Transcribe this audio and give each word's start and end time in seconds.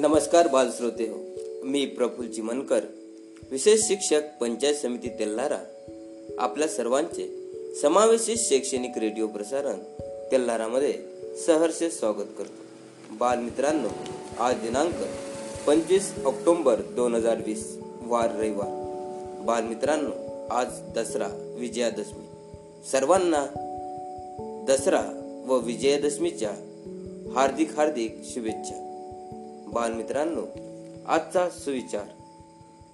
नमस्कार 0.00 0.48
बालश्रोते 0.48 1.04
हो. 1.04 1.18
मी 1.64 1.86
प्रफुल 1.86 2.26
चिमनकर 2.26 2.80
विशेष 3.50 3.80
शिक्षक 3.80 4.20
पंचायत 4.40 4.74
समिती 4.74 5.08
तेल्हारा. 5.08 5.58
आपल्या 6.38 6.68
सर्वांचे 6.68 7.28
समावेशित 7.82 8.36
शैक्षणिक 8.38 8.98
रेडिओ 8.98 9.26
प्रसारण 9.26 9.78
तेल्हारामध्ये 10.32 10.94
सहर्ष 11.46 11.82
स्वागत 11.84 12.28
करतो. 12.38 12.62
बालमित्रांनो 13.16 13.88
आज 14.38 14.54
दिनांक 14.54 14.94
पंचवीस 15.66 16.12
ऑक्टोंबर 16.24 16.80
दोन 16.80 17.14
हजार 17.14 17.36
वीस 17.46 17.78
वार 18.02 18.36
रविवार. 18.36 18.70
बालमित्रांनो 19.44 20.46
आज 20.50 20.66
दसरा 20.96 21.54
विजयादशमी. 21.58 22.26
सर्वांना 22.92 23.46
दसरा 24.68 25.02
व 25.46 25.58
विजयादशमीच्या 25.58 26.50
हार्दिक 27.34 27.70
हार्दिक 27.76 28.20
शुभेच्छा. 28.24 28.86
बालमित्रांनो 29.72 30.42
आजचा 31.06 31.48
सुविचार. 31.50 32.04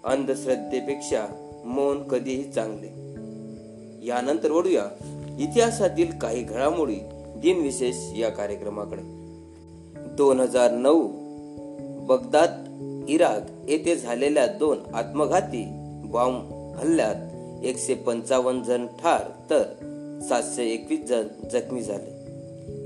अंधश्रद्धेपेक्षा 0.04 1.26
मौन 1.64 2.08
कधीही 2.08 2.52
चांगले. 2.52 2.86
यानंतर 4.06 4.50
ओढूया 4.50 4.84
इतिहासातील 5.38 6.18
काही 6.18 6.42
घडामोडी 6.42 6.96
दिनविशेष 7.36 7.96
या 8.16 8.28
कार्यक्रमाकडे. 8.28 9.02
दोन 10.16 10.40
हजार 10.40 10.70
नऊ 10.70 11.08
बगदाद 12.06 12.64
इराक 13.08 13.70
येथे 13.70 13.96
झालेल्या 13.96 14.46
दोन 14.46 14.78
आत्मघाती 14.94 15.64
बॉम्ब 16.04 16.52
हल्ल्यात 16.76 17.16
एकशे 17.64 17.94
पंचावन्न 17.94 18.62
जण 18.62 18.86
ठार 18.86 19.22
तर 19.50 19.62
सातशे 20.28 20.64
एकवीस 20.64 21.00
जण 21.00 21.26
जखमी 21.52 21.82
झाले. 21.82 22.16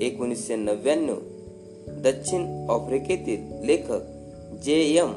एकोणीसशे 0.07 0.57
नव्याण्णव 0.57 1.17
दक्षिण 1.99 2.71
आफ्रिकेतील 2.71 3.67
लेखक 3.67 4.01
जे 4.65 4.75
एम. 4.75 5.13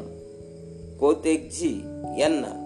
कोतेकजी 1.00 1.82
यांना 2.20 2.60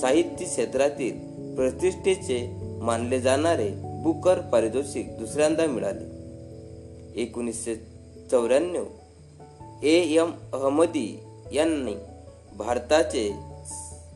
साहित्य 0.00 0.44
क्षेत्रातील 0.44 1.30
प्रतिष्ठेचे 1.54 2.56
मानले 2.80 3.20
जाणारे 3.20 3.70
बुकर 3.84 4.40
पारितोषिक 4.40 5.18
दुसऱ्यांदा 5.18 5.66
मिळाले. 5.66 6.20
एकोणीसशे 7.22 7.74
चौऱ्याण्णव 8.30 8.84
ए. 9.82 9.94
एम. 9.94 10.30
अहमदी 10.52 11.20
यांनी 11.52 11.94
भारताचे 12.56 13.32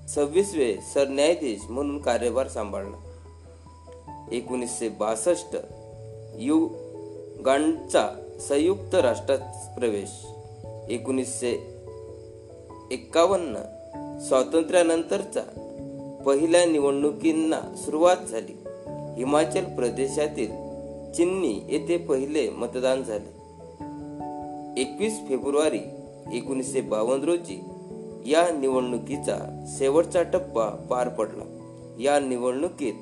सव्वीसवे 0.09 0.75
सरन्यायाधीश 0.95 1.61
म्हणून 1.69 1.99
कार्यभार 1.99 2.49
सांभाळला. 2.49 2.97
एकोणीसशे 4.33 4.89
बासष्ट 4.89 5.57
युगांडचा 6.39 8.24
संयुक्त 8.41 8.95
राष्ट्रात 8.95 9.39
प्रवेश. 9.79 10.27
एकोणीसशे 10.89 11.53
एक्कावन्न 12.91 13.57
स्वातंत्र्यानंतरचा 14.21 15.41
पहिल्या 16.27 16.65
निवडणुकींना 16.65 17.77
सुरुवात 17.77 18.17
झाली. 18.17 18.53
हिमाचल 19.17 19.65
प्रदेशातील 19.65 20.49
चिन्नी 21.13 21.63
येथे 21.69 21.97
पहिले 21.97 22.51
मतदान 22.51 23.03
झाले. 23.03 23.45
एकवीस 24.83 25.19
फेब्रुवारी 25.29 25.81
एकोणीसशे 26.33 26.81
बावन्न 26.81 27.25
रोजी 27.25 27.65
या 28.27 28.59
निवडणुकीचा 28.59 29.65
शेवटचा 29.79 30.23
टप्पा 30.23 30.69
पार 30.69 31.09
पडला. 31.09 31.45
या 31.99 32.21
निवडणुकीत 32.21 32.95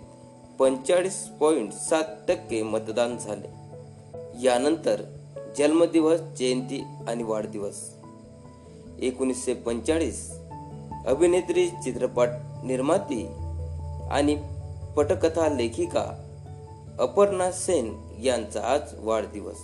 पंचेचाळीस 0.59 1.29
पॉईंट 1.41 1.73
सात 1.73 2.05
टक्के 2.29 2.63
मतदान 2.63 3.17
झाले. 3.19 3.49
यानंतर 4.43 5.03
जन्मदिवस 5.59 6.21
जयंती 6.21 6.85
आणि 7.09 7.23
वाढदिवस. 7.23 7.91
एकोणीसशे 8.99 9.55
पंचेचाळीस 9.55 10.33
अभिनेत्री 11.07 11.69
चित्रपट 11.69 12.29
निर्माती 12.65 13.27
आणि 14.11 14.43
पटकथा 14.97 15.49
लेखिका 15.49 16.29
अपर्णा 16.99 17.51
सेन 17.51 18.03
यांचा 18.23 18.61
आज 18.65 18.81
वाढदिवस. 18.99 19.59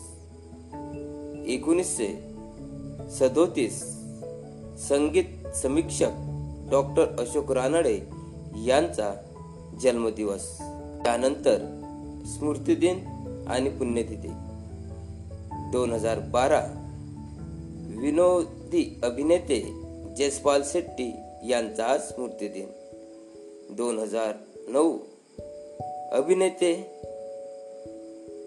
एकोणीसशे 1.47 2.35
सदोतीस 3.11 3.83
संगीत 4.89 5.57
समीक्षक 5.57 6.11
डॉक्टर 6.71 7.05
अशोक 7.19 7.53
रानडे 7.53 8.01
यांचा 8.65 9.15
जन्मदिवस. 9.81 10.59
त्यानंतर 11.05 11.59
स्मृतिदिन 12.27 13.07
आणि 13.49 13.71
पुण्यतिथी. 13.71 14.31
दोन 15.73 15.93
हजार 15.93 16.19
बारा. 16.19 16.61
विनोदी 18.01 19.01
अभिनेते 19.05 19.61
जयपाल 20.17 20.63
शेट्टी 20.63 21.17
यांचा 21.45 21.85
आज 21.85 22.01
स्मृतिदिन. 22.01 22.67
दोन 23.71 23.99
हजार 23.99 24.33
नऊ. 24.69 24.99
अभिनेते 26.13 26.75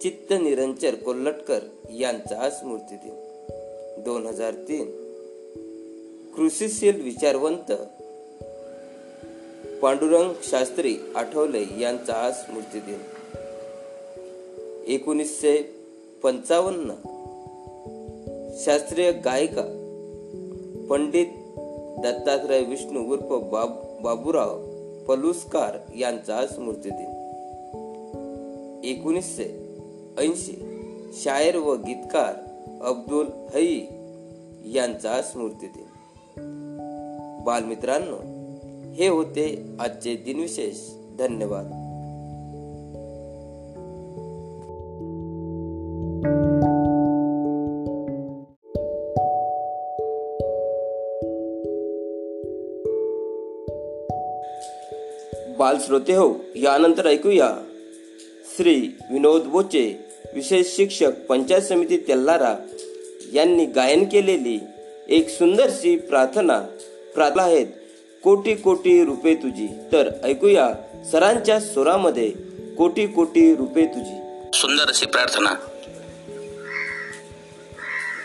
चित्त 0.01 0.33
निरंजर 0.33 0.95
कोल्हटकर 0.95 1.59
यांचा 1.91 2.41
आज 2.41 2.51
स्मृतिदिन. 2.51 3.13
दोन 4.03 4.27
हजार 4.27 4.53
तीन. 4.53 4.85
कृषीशील 6.37 7.01
विचारवंत 7.01 7.71
पांडुरंग 9.81 10.33
शास्त्री 10.43 10.97
आठवले 11.15 11.65
यांचा 11.79 12.13
आज 12.13 12.33
स्मृतिदिन. 12.33 12.99
एकोणीसशे 14.87 15.75
पंचावन्न. 16.23 17.10
शास्त्रीय 18.53 19.11
गायिका 19.11 19.61
पंडित 20.89 21.25
दत्तात्रय 22.03 22.61
विष्णू 22.61 23.11
उर्फ 23.11 23.23
बाब 23.23 23.97
बाबूराव 24.01 24.59
पलुस्कार 25.07 25.77
यांचा 25.99 26.47
स्मृतिदिन 26.47 27.17
एकोणीसशे 28.83 29.75
ऐंशी 30.17 30.61
शायर 31.13 31.55
व 31.55 31.75
गीतकार 31.75 32.33
अब्दुल 32.83 33.27
हई 33.55 33.79
यांचा 34.73 35.21
स्मृतिदिन 35.21 35.85
बालमित्रांनो 37.45 38.17
हे 38.91 39.07
होते 39.07 39.65
आजचे 39.79 40.15
दिनविशेष. 40.15 40.77
धन्यवाद. 41.19 41.80
श्रोते 55.85 56.13
हो 56.13 56.45
यानंतर 56.55 57.07
ऐकूया. 57.07 57.49
श्री 58.55 58.75
विनोद 59.11 59.41
बोचे 59.41 60.05
विशेष 60.35 60.75
शिक्षक 60.75 61.11
पंचायत 61.29 61.61
समिती 61.61 61.97
तेल्लारा 61.97 62.55
यांनी 63.33 63.65
गायन 63.65 64.05
केलेली 64.05 64.59
एक 65.09 65.29
सुंदरशी 65.29 65.97
प्रार्थना. 65.97 66.59
प्रार्थना 67.15 67.43
आहेत 67.43 67.67
कोटी 68.23 68.55
कोटी 68.55 69.05
रुपये 69.05 69.35
तुझी. 69.35 69.67
तर 69.91 70.09
ऐकूया 70.23 70.73
सरांच्या 71.11 71.59
स्वरामध्ये 71.59 72.29
कोटी 72.77 73.07
कोटी 73.07 73.55
रुपये 73.55 73.85
तुझी. 73.85 74.17
सुंदर 74.53 74.89
अशी 74.89 75.05
प्रार्थना. 75.05 75.53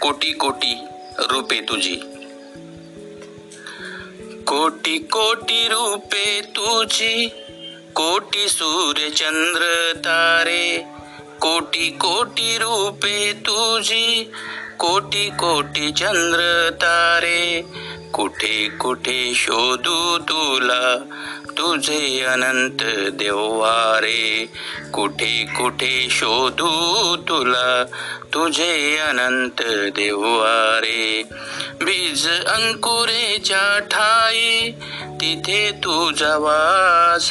कोटी 0.00 0.32
कोटी 0.32 0.74
रुपे 1.18 1.60
तुझी. 1.60 1.96
कोटी 4.46 4.98
कोटी 4.98 5.68
रूपे 5.68 6.40
तुझी. 6.40 7.30
कोटी 7.96 8.48
सूर्य 8.48 9.08
चंद्र 9.10 9.66
तारे 9.96 10.64
कोटी 11.42 11.88
कोटी 12.02 12.56
रूपे 12.58 13.32
तुझी 13.46 14.24
कोटी 14.80 15.28
कोटी 15.40 15.90
चंद्र 15.92 16.70
तारे 16.82 17.64
कुठे 18.14 18.68
कुठे 18.76 19.18
शोधू 19.34 20.18
तुला 20.28 20.82
तुझे 21.58 22.24
अनंत 22.24 22.82
देवारे 23.14 24.52
कुठे 24.94 25.44
कुठे 25.56 26.08
शोधू 26.10 27.16
तुला? 27.16 27.84
तुझे 28.34 28.98
अनंत 28.98 29.62
देवारे 29.96 31.22
बीज 31.84 32.28
अंकुरेच्या 32.28 33.78
ठाई 33.78 34.70
तिथे 35.20 35.70
तुझा 35.70 36.36
वास. 36.36 37.30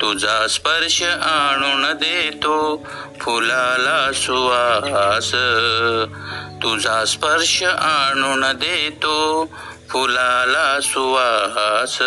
तुझा 0.00 0.46
स्पर्श 0.46 1.02
आणून 1.22 1.92
देतो 1.92 2.86
फुलाला 3.20 4.12
सुवास 4.12 5.34
तुझा 6.62 7.04
स्पर्श 7.04 7.62
आणून 7.62 8.40
देतो 8.40 9.48
फुलाला 9.92 10.80
सुवास. 10.80 11.98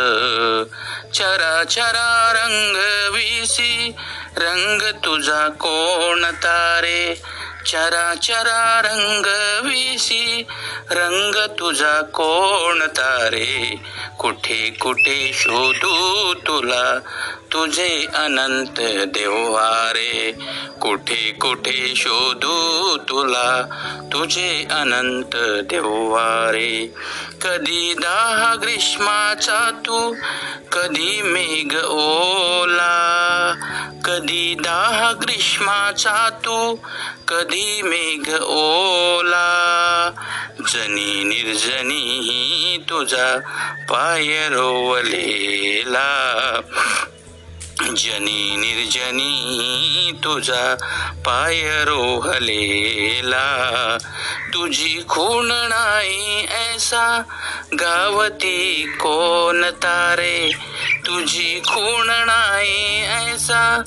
चरा 1.13 1.63
चरा 1.63 2.31
रंग 2.31 2.77
विसी. 3.13 3.95
रंग 4.37 4.81
तुझा 4.81 5.49
कोण 5.49 6.23
तारे? 6.25 7.21
चरा 7.65 8.15
चरा 8.15 8.81
रंग 8.85 9.25
विसी 9.65 10.47
रंग 10.91 11.35
तुझा 11.35 12.01
कोणता 12.01 13.29
रे 13.29 13.75
कुठे 14.19 14.69
कुठे 14.81 15.31
शोधू 15.33 16.33
तुला? 16.33 16.99
तुझे 17.51 18.07
अनंत 18.15 18.79
देवारे 19.07 20.31
कुठे 20.81 21.31
कुठे 21.31 21.93
शोधू 21.95 22.97
तुला? 22.97 23.61
तुझे 24.13 24.67
अनंत 24.71 25.35
देवारे 25.63 26.93
कधी 27.41 27.93
दाह 27.93 28.55
ग्रीष्माचा 28.55 29.71
तू 29.85 30.13
कधी 30.73 31.21
मेघ 31.21 31.77
ओला. 31.85 32.99
कधी 34.05 34.55
दाह 34.55 35.11
ग्रीष्माचा 35.11 36.29
तू 36.29 36.75
कधी 37.27 37.52
मेघ 37.61 38.41
ओला. 38.41 39.49
जनी 40.61 41.23
निर्जनी 41.23 42.85
तुझा 42.89 43.39
पाय 43.89 44.49
रोवलेला. 44.49 46.59
जनी 47.83 48.55
निर्जनी 48.55 50.11
तुझा 50.23 50.75
पाय 51.25 51.83
रोहलेला. 51.83 53.43
तुझी 54.53 55.03
खूण 55.09 55.47
नाही 55.51 56.45
ऐसा 56.45 57.21
गावती 57.73 58.83
कोण 58.95 59.69
तारे. 59.69 60.51
तुझी 61.05 61.59
खूण 61.59 62.07
नाही 62.07 63.03
ऐसा 63.03 63.81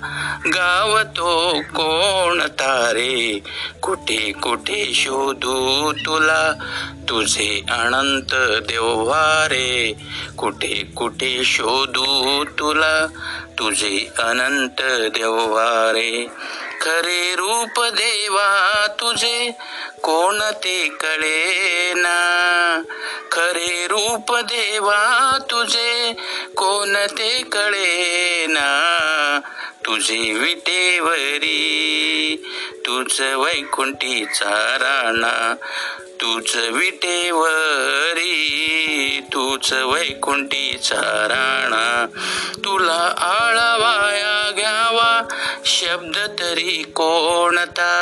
गावतो 0.47 1.61
कोण 1.61 2.43
तारे. 2.43 3.43
कुठे 3.83 4.33
कुठे 4.33 4.93
शोधू 4.95 5.93
तुला 5.93 6.53
तुझे 7.09 7.63
अनंत 7.71 8.35
देव्हारे. 8.67 9.95
कुठे 10.39 10.93
कुठे 10.97 11.45
शोधू 11.45 12.45
तुला 12.45 13.07
तुझे 13.59 13.97
अनंत 14.21 14.81
देवारे 15.15 16.11
खरे 16.83 17.35
रूप 17.35 17.81
देवा 17.95 18.49
तुझे 19.01 19.51
कोणते 20.03 20.77
कळेना 21.01 22.17
खरे 23.33 23.87
रूप 23.87 24.35
देवा 24.43 24.99
तुझे 25.51 26.13
कोणते 26.57 27.31
कळेना 27.53 28.69
तुझे 29.87 30.19
विटेवरी 30.33 31.57
तुझ 32.87 33.21
वैकुंठीचा 33.21 34.55
राणा 34.81 35.35
तूच 36.21 36.57
विटेवरी 36.57 38.43
तूच 39.33 39.73
वैकुंठीचा 39.73 41.01
राणा. 41.31 42.07
तुला 42.65 43.15
आळावाया 43.19 44.51
घ्यावा 44.51 45.23
शब्द 45.65 46.17
तरी 46.17 46.83
कोणता? 46.97 47.93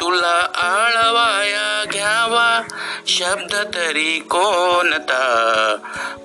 तुला 0.00 0.48
आळवाया 0.54 1.84
घ्यावा 1.92 2.62
शब्द 3.06 3.54
तरी 3.74 4.18
कोणता? 4.18 5.76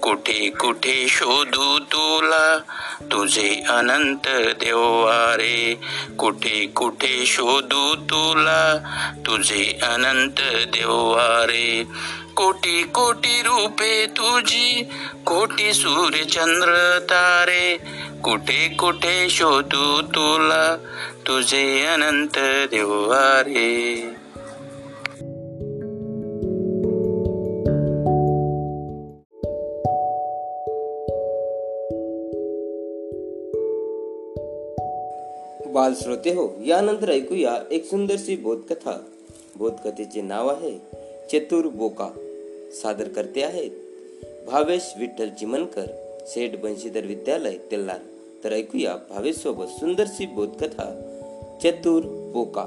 कुठे 0.01 0.49
कुठे 0.49 1.05
शोधू 1.09 1.79
तुला? 1.79 2.57
तुझे 3.01 3.63
अनंत 3.69 4.27
देवारे 4.59 5.79
कुठे 6.19 6.65
कुठे 6.75 7.23
शोधू 7.25 7.95
तुला? 7.95 8.77
तुझे 9.17 9.79
अनंत 9.83 10.41
देव 10.67 10.87
देवारे। 10.88 11.84
कोटी 12.36 12.84
कोटी 12.84 13.42
रूपे 13.42 14.07
तुझी, 14.07 14.84
कोटी 15.25 15.74
सूर्य 15.74 16.25
चंद्र 16.25 17.00
तारे। 17.00 17.80
कुठे 18.24 18.69
कुठे 18.69 19.30
शोधू 19.30 20.01
तुला, 20.01 20.75
तुझे 21.25 21.86
अनंत 21.86 22.38
देवारे 22.72 23.98
बाल 35.74 35.94
श्रोते 35.94 36.30
हो 36.30 36.57
यानंतर 36.62 37.10
ऐकूया 37.10 37.63
एक 37.72 37.86
सुंदरशी 37.86 38.36
बोधकथा 38.36 39.07
बोधकथेचे 39.57 40.21
नाव 40.21 40.48
आहे 40.50 40.77
चतुर 41.31 41.65
बोका. 41.68 42.07
सादर 42.74 43.07
करते 43.07 43.44
आहेत 43.44 43.71
भावेश 44.48 44.94
विठ्ठल 45.00 45.30
चिमनकर 45.30 45.86
सेठ 46.27 46.56
बंशीधर 46.59 47.01
विद्यालय 47.01 47.57
तेल्लार 47.71 48.00
तर 48.44 48.54
ऐकूया 48.54 48.95
भावेश 49.09 49.36
सोबत 49.36 49.69
सुंदरशी 49.80 50.25
बोधकथा 50.25 50.88
चतुर 51.63 52.04
बोका. 52.33 52.65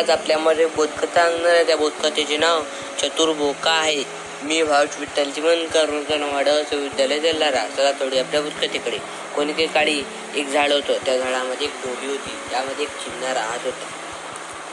आज 0.00 0.10
आपल्यामध्ये 0.10 0.66
बोधकथा 0.66 1.22
आणणार 1.22 1.54
आहे 1.54 1.64
त्या 1.64 1.76
बोधकथेचे 1.76 2.36
नाव 2.36 2.60
चतुर 3.02 3.32
बोका 3.32 3.70
आहे. 3.70 4.02
मी 4.42 4.62
भावेश 4.62 4.98
विठ्ठल 5.00 5.30
चिमनकर 5.30 5.88
रुग्णवाडा 5.88 6.52
विद्यालय 6.52 7.18
तेल्लारा 7.22 7.66
चला 7.76 7.92
थोडी 7.92 8.18
आपल्या 8.18 8.40
बोधकथेकडे. 8.40 8.98
कोणी 9.36 9.52
काही 9.52 9.66
काळी 9.66 10.00
एक 10.36 10.46
झाड 10.46 10.72
होतं 10.72 11.04
त्या 11.06 11.18
झाडामध्ये 11.18 11.66
एक 11.66 11.72
डोबी 11.84 12.06
होती. 12.06 12.30
त्यामध्ये 12.50 12.82
एक 12.82 12.90
चिमणा 12.90 13.34
राहत 13.34 13.64
होता 13.64 14.03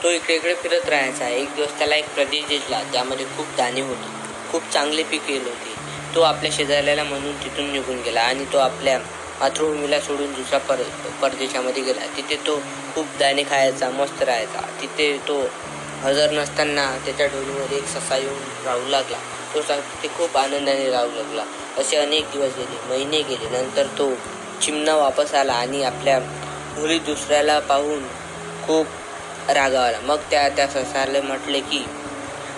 तो 0.02 0.10
इकडे 0.10 0.34
इकडे 0.34 0.54
फिरत 0.54 0.88
राहायचा. 0.88 1.28
एक 1.28 1.54
दिवस 1.54 1.78
त्याला 1.78 1.96
एक 1.96 2.14
प्रदेश 2.14 2.44
दिसला. 2.48 2.82
ज्यामध्ये 2.82 3.26
खूप 3.26 3.46
दाणे 3.56 3.80
होते. 3.80 4.08
खूप 4.52 4.62
चांगले 4.72 5.02
पीक 5.02 5.30
येत 5.30 5.40
होते. 5.40 5.74
तो 6.14 6.20
आपल्या 6.20 6.50
शेजाऱ्याला 6.52 7.04
म्हणून 7.04 7.36
तिथून 7.36 7.70
निघून 7.72 8.00
गेला 8.02 8.20
आणि 8.20 8.44
तो 8.52 8.58
आपल्या 8.58 8.98
मातृभूमीला 9.40 10.00
सोडून 10.00 10.32
दुसऱ्या 10.32 10.60
पर 10.60 10.82
परदेशामध्ये 11.22 11.82
गेला. 11.82 12.06
तिथे 12.16 12.36
तो 12.36 12.56
खूप 12.94 13.06
दाणे 13.20 13.42
खायचा 13.42 13.90
मस्त 13.90 14.22
राहायचा. 14.22 14.60
तिथे 14.82 15.18
तो 15.28 15.40
हजर 16.02 16.30
नसताना 16.30 16.86
त्याच्या 17.04 17.26
डोळीमध्ये 17.26 17.78
एक 17.78 17.86
ससा 17.86 18.16
येऊन 18.16 18.40
राहू 18.64 18.88
लागला. 18.88 19.18
तो 19.54 19.60
तिथे 19.60 20.08
खूप 20.08 20.36
आनंदाने 20.36 20.90
राहू 20.90 21.10
लागला. 21.10 21.44
असे 21.78 21.96
अनेक 21.96 22.24
दिवस 22.32 22.56
गेले 22.56 22.88
महिने 22.88 23.22
गेले. 23.22 23.48
नंतर 23.50 23.86
तो 23.98 24.12
चिमणा 24.62 24.96
वापस 24.96 25.34
आला 25.34 25.52
आणि 25.52 25.82
आपल्या 25.82 26.18
मुली 26.78 26.98
दुसऱ्याला 26.98 27.58
पाहून 27.58 28.04
खूप 28.66 28.86
रागावला. 29.48 30.00
मग 30.00 30.18
त्या 30.30 30.48
त्या 30.48 30.66
ससाला 30.66 31.20
म्हटले 31.20 31.60
की 31.60 31.84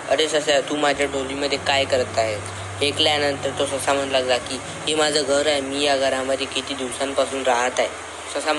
अरे 0.09 0.27
ससा 0.29 0.59
तू 0.69 0.75
माझ्या 0.75 1.05
डोलीमध्ये 1.13 1.57
काय 1.67 1.85
करत 1.85 2.17
आहे 2.17 2.37
ऐकल्यानंतर 2.81 3.49
तो 3.59 3.65
ससा 3.65 3.93
म्हणू 3.93 4.11
लागला 4.11 4.37
की 4.37 4.59
हे 4.87 4.95
माझं 4.95 5.23
घर 5.23 5.47
आहे. 5.47 5.61
मी 5.61 5.83
या 5.83 5.95
घरामध्ये 5.97 6.45
किती 6.45 6.73
दिवसांपासून 6.73 7.43
राहत 7.43 7.79
आहे. 7.79 7.87
ससा 8.33 8.53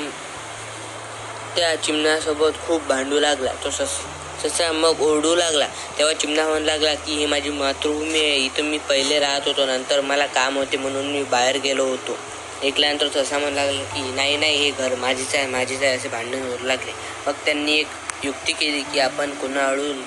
त्या 1.57 1.75
चिमण्यासोबत 1.83 2.67
खूप 2.67 2.87
भांडू 2.89 3.21
लागला. 3.21 3.53
तो 3.65 3.71
सस 3.71 3.99
ससा 4.43 4.71
मग 4.73 5.01
ओरडू 5.01 5.35
लागला. 5.35 5.67
तेव्हा 5.99 6.15
चिमणा 6.15 6.47
म्हणू 6.49 6.65
लागला 6.67 6.95
की 6.95 7.15
ही 7.15 7.27
माझी 7.27 7.51
मातृभूमी 7.51 8.21
आहे. 8.21 8.37
इथं 8.37 8.65
मी 8.65 8.79
पहिले 8.79 9.19
राहत 9.19 9.47
होतो. 9.47 9.67
नंतर 9.67 10.01
मला 10.01 10.27
काम 10.27 10.57
होते 10.59 10.77
म्हणून 10.77 11.07
मी 11.07 11.23
बाहेर 11.23 11.57
गेलो 11.57 11.85
होतो. 11.85 12.17
ऐकल्यानंतर 12.65 13.09
तसा 13.17 13.39
म्हणू 13.39 13.55
लागला 13.57 13.83
की 13.95 14.01
नाही 14.15 14.37
नाही. 14.37 14.57
हे 14.57 14.71
घर 14.71 14.95
माझीच 14.95 15.35
आहे. 15.35 15.47
माझीच 15.47 15.83
आहे. 15.83 15.97
असे 15.97 16.09
भांडण 16.09 16.43
होऊ 16.43 16.67
लागले. 16.67 16.93
मग 17.27 17.33
त्यांनी 17.45 17.79
एक 17.79 17.87
युक्ती 18.25 18.53
केली 18.53 18.81
की 18.83 18.99
आपण 19.01 19.31
कुणाकडून 19.31 20.01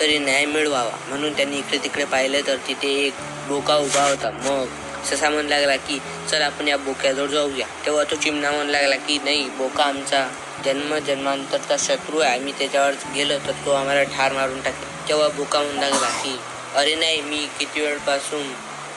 तरी 0.00 0.18
न्याय 0.18 0.44
मिळवावा. 0.46 0.96
म्हणून 1.08 1.32
त्यांनी 1.32 1.58
इकडे 1.58 1.78
तिकडे 1.78 2.04
पाहिलं 2.04 2.46
तर 2.46 2.56
तिथे 2.68 2.88
एक 3.06 3.14
बोका 3.48 3.76
उभा 3.76 4.02
होता. 4.08 4.30
मग 4.30 5.04
ससा 5.06 5.30
म्हणू 5.30 5.48
लागला 5.48 5.76
की 5.76 5.98
चल 6.30 6.42
आपण 6.42 6.68
या 6.68 6.76
बोक्याजवळ 6.76 7.26
जाऊया. 7.26 7.66
तेव्हा 7.86 8.04
तो 8.04 8.16
चिमणा 8.16 8.50
म्हणू 8.50 8.70
लागला 8.72 8.96
की 8.96 9.18
नाही 9.24 9.48
बोका 9.58 9.84
आमचा 9.84 10.26
जन्म 10.64 10.96
जन्मांतरचा 10.98 11.76
शत्रू 11.78 12.18
आहे. 12.18 12.38
आम्ही 12.38 12.52
त्याच्यावर 12.58 12.92
गेलो 13.14 13.38
तर 13.46 13.52
तो 13.66 13.72
आम्हाला 13.72 14.02
ठार 14.16 14.32
मारून 14.32 14.60
टाकेल. 14.60 15.08
तेव्हा 15.08 15.28
बोका 15.28 15.62
म्हणू 15.62 15.80
लागला 15.80 16.08
की 16.22 16.38
अरे 16.76 16.94
नाही 16.94 17.20
मी 17.20 17.46
किती 17.58 17.80
वेळपासून 17.80 18.42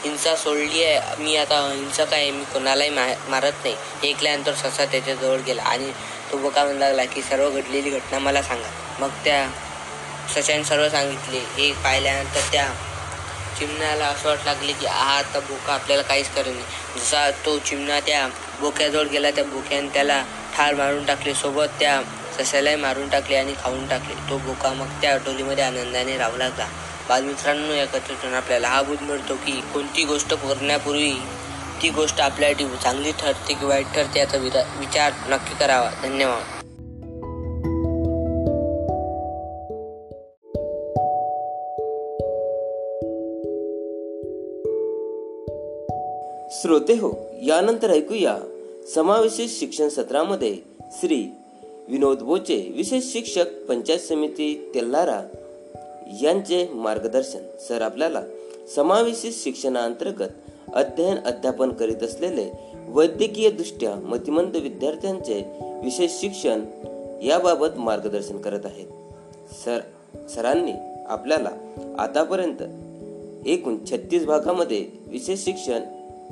हिंसा 0.03 0.35
सोडली 0.35 0.83
आहे. 0.83 1.23
मी 1.23 1.35
आता 1.35 1.59
हिंसा 1.73 2.05
काय 2.05 2.29
मी 2.31 2.43
कोणालाही 2.53 2.89
मा 2.89 3.07
मारत 3.27 3.65
नाही. 3.65 3.75
ऐकल्यानंतर 4.09 4.53
ससा 4.53 4.85
त्याच्याजवळ 4.85 5.39
गेला 5.47 5.63
आणि 5.63 5.91
तो 6.31 6.38
बोका 6.38 6.63
म्हणू 6.63 6.79
लागला 6.79 7.05
की 7.05 7.21
सर्व 7.21 7.50
घडलेली 7.50 7.89
घटना 7.89 8.19
मला 8.19 8.41
सांगा. 8.41 8.69
मग 9.00 9.09
त्या 9.24 9.48
सशाने 10.36 10.63
सर्व 10.63 10.89
सांगितले. 10.89 11.39
हे 11.57 11.71
पाहिल्यानंतर 11.83 12.41
त्या 12.51 12.67
चिमण्याला 13.59 14.05
असं 14.05 14.29
वाट 14.29 14.39
लागले 14.45 14.71
की 14.71 14.86
हा 14.86 15.17
आता 15.17 15.39
बोका 15.39 15.74
आपल्याला 15.74 16.03
काहीच 16.03 16.29
करत 16.29 16.45
नाही. 16.45 17.00
जसा 17.00 17.29
तो 17.45 17.57
चिमणा 17.59 18.00
त्या 18.00 18.27
बोक्याजवळ 18.59 19.07
गेला 19.07 19.31
त्या 19.31 19.43
बोक्याने 19.43 19.88
त्याला 19.88 20.24
ठार 20.57 20.74
मारून 20.74 21.05
टाकले. 21.05 21.33
सोबत 21.33 21.79
त्या 21.79 22.01
सशालाही 22.38 22.75
मारून 22.75 23.09
टाकले 23.09 23.36
आणि 23.36 23.53
खाऊन 23.63 23.88
टाकले. 23.88 24.29
तो 24.29 24.38
बोका 24.38 24.74
मग 24.74 25.01
त्या 25.01 25.17
टोलीमध्ये 25.17 25.63
आनंदाने 25.63 26.17
राहू 26.17 26.38
लागला. 26.38 26.67
बालमित्रांनो 27.09 27.74
या 27.74 27.86
कथेतून 27.86 28.33
आपल्याला 28.33 28.67
हा 28.67 28.81
बोध 28.81 29.01
मिळतो 29.01 29.36
की 29.36 29.62
कोणती 29.74 30.03
गोष्ट 30.03 30.33
करण्यापूर्वी 30.33 31.13
ती 31.81 31.89
गोष्ट 31.89 32.21
आपल्यासाठी 32.21 32.65
चांगली 32.83 33.12
ठरते 33.12 33.53
की 33.53 33.65
वाईट 33.65 33.86
ठरते 33.86 34.19
याचा 34.19 34.38
विचार 34.79 35.12
नक्की 35.29 35.55
करावा. 35.59 35.91
धन्यवाद. 36.03 36.41
श्रोते 46.51 46.93
हो 46.93 47.29
यानंतर 47.41 47.89
ऐकूया 47.89 48.38
समावेशित 48.95 49.50
शिक्षण 49.50 49.89
सत्रामध्ये 49.89 50.57
श्री 50.91 51.31
विनोद 51.88 52.19
बोचे 52.19 52.71
विशेष 52.75 53.13
शिक्षक 53.13 53.45
पंचायत 53.69 54.00
समिती 54.00 54.71
तेल्लारा 54.75 55.21
यांचे 56.21 56.67
मार्गदर्शन. 56.74 57.57
सर 57.67 57.81
आपल्याला 57.81 58.21
समावेशित 58.75 59.31
शिक्षणाअंतर्गत 59.33 60.49
अध्ययन 60.73 61.17
अध्यापन 61.17 61.71
करीत 61.71 62.03
असलेले 62.03 62.51
वैद्यकीय 62.88 63.49
दृष्ट्या 63.49 63.95
मतिमंद 63.95 64.55
विद्यार्थ्यांचे 64.55 65.43
विशेष 65.83 66.11
शिक्षण 66.11 66.63
याबाबत 67.23 67.77
मार्गदर्शन 67.77 68.38
करत 68.38 68.65
आहेत. 68.65 68.88
सर 69.65 69.79
सरांनी 70.27 70.71
आपल्याला 71.07 71.49
आतापर्यंत 71.99 72.63
एकूण 73.47 73.77
छत्तीस 73.91 74.25
भागामध्ये 74.25 74.85
विशेष 75.07 75.45
शिक्षण 75.45 75.81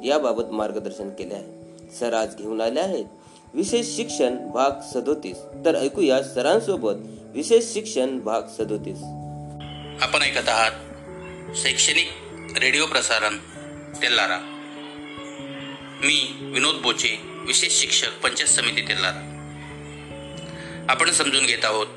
याबाबत 0.06 0.52
मार्गदर्शन 0.52 1.10
केले 1.10 1.34
आहे. 1.34 1.46
सर 2.00 2.14
आज 2.14 2.36
घेऊन 2.36 2.62
आले 2.62 2.80
आहेत. 2.80 3.06
विशेष 3.54 3.96
शिक्षण 3.96 4.50
भाग 4.50 4.72
सदोतीस. 4.94 5.38
तर 5.66 5.76
ऐकूया 5.76 6.24
सरांसोबत 6.24 6.94
विशेष 7.34 7.74
शिक्षण 7.74 8.20
भाग 8.20 8.42
सदोतीस. 8.58 8.98
आपण 10.02 10.22
ऐकत 10.22 10.50
आहात 10.50 10.72
शैक्षणिक 11.56 12.08
रेडिओ 12.64 12.86
प्रसारण. 12.86 13.57
तेल्लारा 14.02 14.38
मी 16.04 16.38
विनोद 16.42 16.76
बोचे 16.76 17.18
विशेष 17.24 17.80
शिक्षक 17.80 18.18
पंचायत 18.18 18.50
समिती 18.50 18.82
तेल्लारा 18.82 19.24
आपण 20.90 21.12
समजून 21.12 21.46
घेत 21.46 21.66
आहोत 21.66 21.88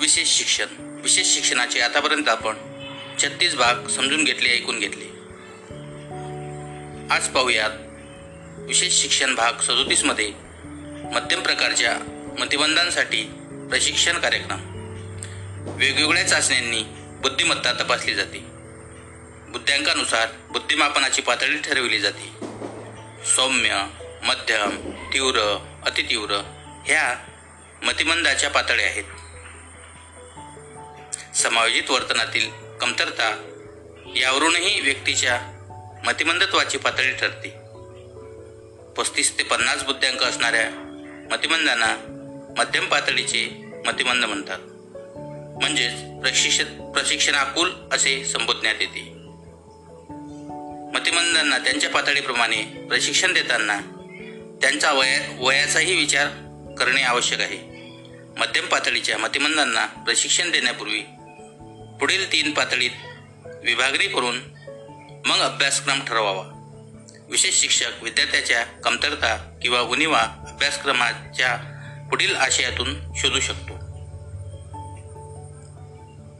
विशेष 0.00 0.28
शिक्षण. 0.28 0.66
विशेष 1.02 1.26
शिक्षणाचे 1.26 1.80
आतापर्यंत 1.80 2.28
आपण 2.28 2.54
छत्तीस 3.18 3.54
भाग 3.54 3.86
समजून 3.86 4.24
घेतले 4.24 4.48
ऐकून 4.48 4.78
घेतले. 4.78 5.04
आज 7.14 7.28
पाहूयात 7.28 7.70
विशेष 8.58 9.02
शिक्षण 9.02 9.34
भाग 9.34 9.60
सदोतीसमध्ये 9.60 10.32
मध्यम 11.12 11.40
प्रकारच्या 11.40 11.98
मतिबंधांसाठी 12.38 13.22
प्रशिक्षण 13.70 14.18
कार्यक्रम. 14.18 14.58
वेगवेगळ्या 15.76 16.28
चाचण्यांनी 16.28 16.82
बुद्धिमत्ता 17.22 17.72
तपासली 17.72 18.14
जाते. 18.14 18.53
बुद्ध्यांकानुसार 19.54 20.28
बुद्धिमापनाची 20.50 21.22
पातळी 21.22 21.58
ठरवली 21.58 22.00
जाते. 22.00 22.30
सौम्य 23.36 23.86
मध्यम 24.22 24.90
तीव्र 25.12 25.66
अतितीव्र 25.86 26.34
ह्या 26.86 27.18
मतिमंदाच्या 27.82 28.50
पातळ्या 28.50 28.86
आहेत. 28.86 29.04
समायोजित 31.36 31.90
वर्तनातील 31.90 32.50
कमतरता 32.80 33.30
यावरूनही 34.16 34.80
व्यक्तीच्या 34.80 35.40
मतिमंदत्वाची 36.04 36.78
पातळी 36.78 37.12
ठरते. 37.12 37.48
पस्तीस 38.96 39.38
ते 39.38 39.42
पन्नास 39.42 39.82
बुद्ध्यांक 39.82 40.22
असणाऱ्या 40.22 40.70
मतिमंदांना 41.30 41.96
मध्यम 42.58 42.86
पातळीचे 42.86 43.50
मतिमंद 43.86 44.24
म्हणतात. 44.24 44.58
म्हणजेच 45.62 45.92
प्रशिक्षण 45.92 46.92
प्रशिक्षणाकुल 46.92 47.72
असे 47.92 48.24
संबोधण्यात 48.24 48.74
येते. 48.80 49.13
मतिमंदांना 50.94 51.58
त्यांच्या 51.58 51.90
पातळीप्रमाणे 51.90 52.62
प्रशिक्षण 52.62 53.32
देताना 53.32 53.80
त्यांचा 54.62 54.92
वया 54.92 55.36
वयाचाही 55.38 55.96
विचार 55.96 56.26
करणे 56.78 57.02
आवश्यक 57.02 57.40
आहे. 57.40 57.58
मध्यम 58.38 58.66
पातळीच्या 58.66 59.18
मतिमंदांना 59.18 59.86
प्रशिक्षण 59.86 60.50
देण्यापूर्वी 60.50 61.00
पुढील 62.00 62.32
तीन 62.32 62.50
पातळीत 62.50 62.90
विभागणी 63.64 64.06
करून 64.06 64.40
मग 65.26 65.38
अभ्यासक्रम 65.38 66.04
ठरवावा. 66.04 66.44
विशेष 67.30 67.60
शिक्षक 67.60 68.02
विद्यार्थ्याच्या 68.02 68.62
कमतरता 68.62 69.58
किंवा 69.62 69.80
उणिवा 69.80 70.20
अभ्यासक्रमाच्या 70.20 71.56
पुढील 72.10 72.36
आशयातून 72.36 72.94
शोधू 73.16 73.40
शकतो. 73.40 73.74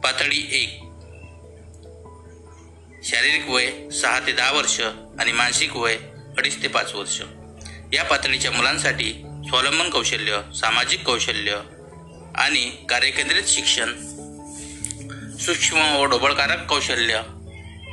पातळी 0.01 0.47
एक 0.51 0.84
शारीरिक 3.05 3.49
वय 3.49 3.89
सहा 3.89 4.19
ते 4.19 4.31
दहा 4.31 4.51
वर्ष 4.51 4.81
आणि 5.19 5.31
मानसिक 5.31 5.75
वय 5.75 5.97
अडीच 6.37 6.61
ते 6.61 6.67
पाच 6.67 6.93
वर्ष. 6.93 7.21
या 7.93 8.03
पातळीच्या 8.03 8.51
मुलांसाठी 8.51 9.13
स्वावलंबन 9.47 9.89
कौशल्य 9.89 10.41
सामाजिक 10.59 11.03
कौशल्य 11.03 11.59
आणि 12.35 12.85
कार्यकेंद्रित 12.89 13.43
शिक्षण 13.47 13.93
सूक्ष्म 15.37 15.95
व 15.95 16.05
ढोबळकारक 16.05 16.67
कौशल्य 16.69 17.21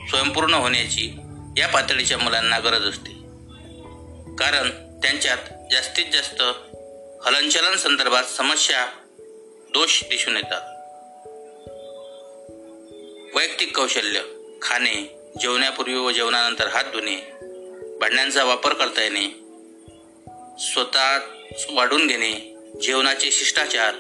स्वयंपूर्ण 0.09 0.55
होण्याची 0.55 1.13
या 1.57 1.69
पातळीच्या 1.69 2.19
मुलांना 2.19 2.59
गरज 2.59 2.83
असते. 2.83 3.13
कारण 4.35 4.71
त्यांच्यात 5.03 5.73
जास्तीत 5.73 6.05
जास्त 6.13 6.43
हलनचलन 7.27 7.77
संदर्भात 7.77 8.25
समस्या 8.25 8.87
दोष 9.75 10.05
दिसून 10.05 10.37
येतात. 10.37 10.61
वैयक्तिक 13.37 13.77
कौशल्य 13.77 14.21
खाणे 14.63 15.19
जेवण्यापूर्वी 15.41 15.95
व 15.95 16.11
जेवणानंतर 16.11 16.69
हात 16.69 16.85
धुणे 16.85 17.17
भांड्यांचा 18.01 18.45
वापर 18.45 18.73
करता 18.73 19.03
येणे 19.03 19.29
स्वतः 20.59 21.19
वाढून 21.71 22.07
घेणे 22.07 22.57
जेवणाचे 22.83 23.31
शिष्टाचार 23.31 23.95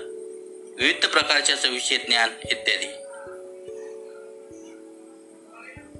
विविध 0.78 1.06
प्रकारच्या 1.06 1.56
चविषय 1.56 1.96
ज्ञान 1.96 2.28
इत्यादी. 2.50 2.86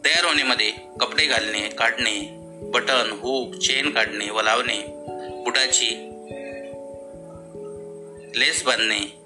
तयार 0.05 0.25
होण्यामध्ये 0.25 0.71
कपडे 1.01 1.27
घालणे 1.27 1.69
काढणे 1.69 2.29
बटन 2.63 3.11
हुक 3.11 3.55
चेन 3.55 3.91
काढणे 3.91 4.31
व 4.31 4.43
लावणे 4.43 4.81
बुटाची 5.45 5.91
लेस 8.41 8.63
बांधणे. 8.65 9.23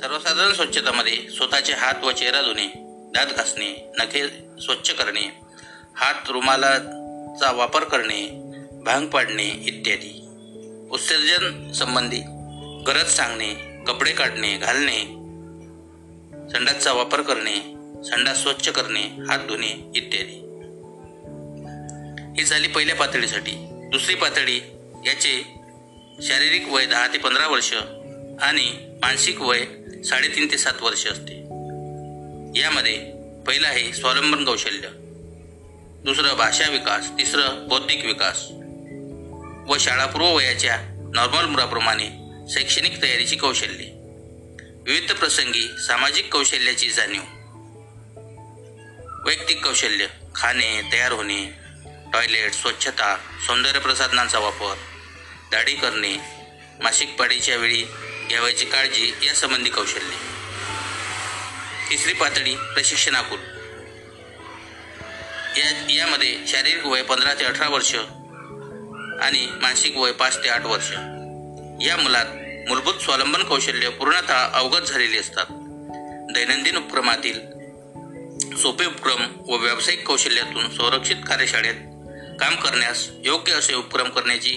सर्वसाधारण 0.00 0.52
स्वच्छतामध्ये 0.52 1.16
स्वतःचे 1.30 1.72
हात 1.72 1.94
व 2.02 2.10
चेहरा 2.10 2.40
धुणे 2.42 2.66
दात 3.14 3.26
घासणे 3.26 3.92
नखे 3.98 4.28
स्वच्छ 4.60 4.90
करणे 4.90 5.20
हात 5.96 6.30
रुमालाचा 6.30 7.50
वापर 7.52 7.84
करणे 7.84 8.20
भांग 8.84 9.06
पाडणे 9.06 9.44
इत्यादी. 9.44 10.12
उत्सर्जन 10.90 11.72
संबंधी 11.72 12.20
गरज 12.86 13.10
सांगणे 13.10 13.54
कपडे 13.86 14.12
काढणे 14.12 14.56
घालणे 14.56 14.98
संडासचा 16.52 16.92
वापर 16.92 17.22
करणे 17.22 17.56
संडास 18.10 18.42
स्वच्छ 18.42 18.68
करणे 18.68 19.02
हात 19.28 19.38
धुणे 19.38 19.92
इत्यादी. 19.96 20.38
ही 22.38 22.44
झाली 22.44 22.68
पहिल्या 22.68 22.96
पातळीसाठी. 22.96 23.52
दुसरी 23.92 24.14
पातळी 24.14 24.56
याचे 25.06 25.42
शारीरिक 26.22 26.68
वय 26.68 26.86
दहा 26.86 27.06
ते 27.06 27.18
पंधरा 27.18 27.46
वर्ष 27.48 27.74
आणि 28.40 28.96
मानसिक 29.02 29.40
वय 29.40 29.64
साडेतीन 30.04 30.50
ते 30.50 30.58
सात 30.58 30.72
वर्ष 30.80 31.06
असते. 31.06 31.32
यामध्ये 32.60 33.12
पहिलं 33.46 33.66
आहे 33.66 33.92
स्वावलंबन 33.92 34.44
कौशल्य. 34.44 34.88
दुसरं 36.04 36.36
भाषा 36.36 36.68
विकास 36.68 37.10
तिसरं 37.10 37.68
बौद्धिक 37.68 38.04
विकास. 38.04 38.46
व 39.70 39.76
शाळापूर्व 39.78 40.36
वयाच्या 40.36 40.76
नॉर्मल 41.14 41.44
मुलाप्रमाणे 41.44 42.08
शैक्षणिक 42.50 43.02
तयारीची 43.02 43.36
कौशल्ये. 43.36 43.86
विविध 44.82 45.12
प्रसंगी 45.12 45.68
सामाजिक 45.86 46.32
कौशल्याची 46.32 46.90
जाणीव. 46.90 47.22
वैयक्तिक 49.26 49.64
कौशल्य 49.64 50.06
खाणे 50.34 50.82
तयार 50.92 51.12
होणे 51.12 51.46
टॉयलेट 52.12 52.52
स्वच्छता 52.52 53.16
सौंदर्य 53.46 53.78
प्रसाधनांचा 53.78 54.38
वापर 54.38 54.74
दाढी 55.50 55.74
करणे 55.74 56.16
मासिक 56.82 57.16
पाळीच्या 57.18 57.56
वेळी 57.56 57.84
घ्यावयाची 58.30 58.64
काळजी 58.64 59.12
यासंबंधी 59.22 59.70
कौशल्य. 59.70 60.16
तिसरी 61.90 62.12
पातळी 62.12 62.54
प्रशिक्षणाकुल. 62.54 63.38
या 65.58 65.94
यामध्ये 65.94 66.38
शारीरिक 66.46 66.86
वय 66.86 67.02
पंधरा 67.02 67.34
ते 67.34 67.44
अठरा 67.44 67.68
वर्ष 67.68 67.94
आणि 69.20 69.48
मानसिक 69.62 69.96
वय 69.96 70.12
पाच 70.12 70.44
ते 70.44 70.48
आठ 70.48 70.66
वर्ष. 70.66 70.90
या 71.86 71.96
मुलात 71.96 72.24
मूलभूत 72.68 72.94
स्वावलंबन 72.94 73.42
कौशल्य 73.42 73.88
पूर्णतः 73.88 74.48
अवगत 74.52 74.82
झालेली 74.82 75.18
असतात. 75.18 75.46
दैनंदिन 76.34 76.76
उपक्रमातील 76.76 77.40
सोपे 78.56 78.86
उपक्रम 78.86 79.26
व 79.48 79.56
व्यावसायिक 79.56 80.06
कौशल्यातून 80.06 80.76
संरक्षित 80.76 81.16
कार्यशाळेत 81.16 81.74
काम 82.40 82.56
करण्यास 82.56 83.08
योग्य 83.24 83.52
असे 83.52 83.74
उपक्रम 83.74 84.08
करण्याची 84.08 84.54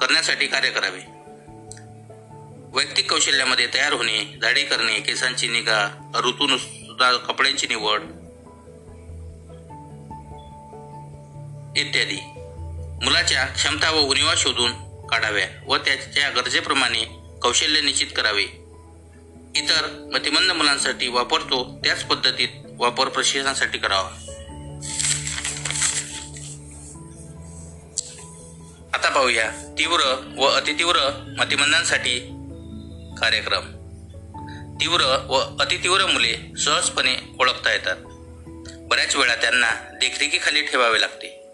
करण्यासाठी 0.00 0.46
कार्य 0.46 0.70
करावे. 0.70 1.17
वैयक्तिक 2.72 3.10
कौशल्यामध्ये 3.10 3.66
तयार 3.74 3.92
होणे 3.92 4.18
दाढी 4.18 4.64
करणे 4.64 5.00
केसांची 5.00 5.48
निगा 5.48 6.10
ऋतूनुसार 6.24 7.16
कपड्यांची 7.16 7.66
निवड 7.66 8.00
इत्यादी. 11.78 12.18
मुलाच्या 13.04 13.44
क्षमता 13.44 13.90
व 13.90 13.98
उनिवा 13.98 14.34
शोधून 14.36 14.72
काढाव्या 15.06 15.46
व 15.66 15.76
त्याच्या 15.76 16.30
गरजेप्रमाणे 16.30 17.04
कौशल्य 17.42 17.80
निश्चित 17.80 18.06
करावे. 18.16 18.44
इतर 19.56 20.08
मतिमंद 20.12 20.50
मुलांसाठी 20.50 21.08
वापरतो 21.08 21.80
त्याच 21.84 22.04
पद्धतीत 22.04 22.48
वापर 22.78 23.08
प्रशिक्षणासाठी 23.08 23.78
करावा. 23.78 24.10
आता 28.94 29.08
पाहूया 29.08 29.50
तीव्र 29.78 30.34
व 30.38 30.46
अतितीव्र 30.46 30.96
मतिमंदांसाठी 31.38 32.37
कार्यक्रम. 33.20 33.64
तीव्र 34.80 35.24
व 35.28 35.62
अतितीव्र 35.62 36.06
मुले 36.06 36.34
सहजपणे 36.64 37.16
ओळखता 37.40 37.72
येतात. 37.72 37.96
बऱ्याच 38.88 39.16
वेळा 39.16 39.34
त्यांना 39.34 39.70
देखरेखीखाली 40.00 40.62
ठेवावे 40.62 41.00
लागते 41.00 41.50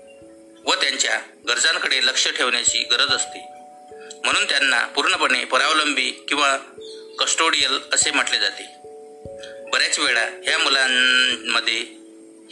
व 0.66 0.74
त्यांच्या 0.74 1.20
गरजांकडे 1.48 2.06
लक्ष 2.06 2.28
ठेवण्याची 2.28 2.78
गरज 2.78 3.10
असते. 3.10 3.38
म्हणून 4.24 4.44
त्यांना 4.44 4.86
पूर्णपणे 4.86 5.44
परावलंबी 5.44 6.10
किंवा 6.10 6.56
कस्टोडियल 7.18 7.78
असे 7.92 8.10
म्हटले 8.10 8.38
जाते. 8.38 8.62
बऱ्याच 9.70 9.98
वेळा 9.98 10.26
ह्या 10.44 10.58
मुलांमध्ये 10.58 11.78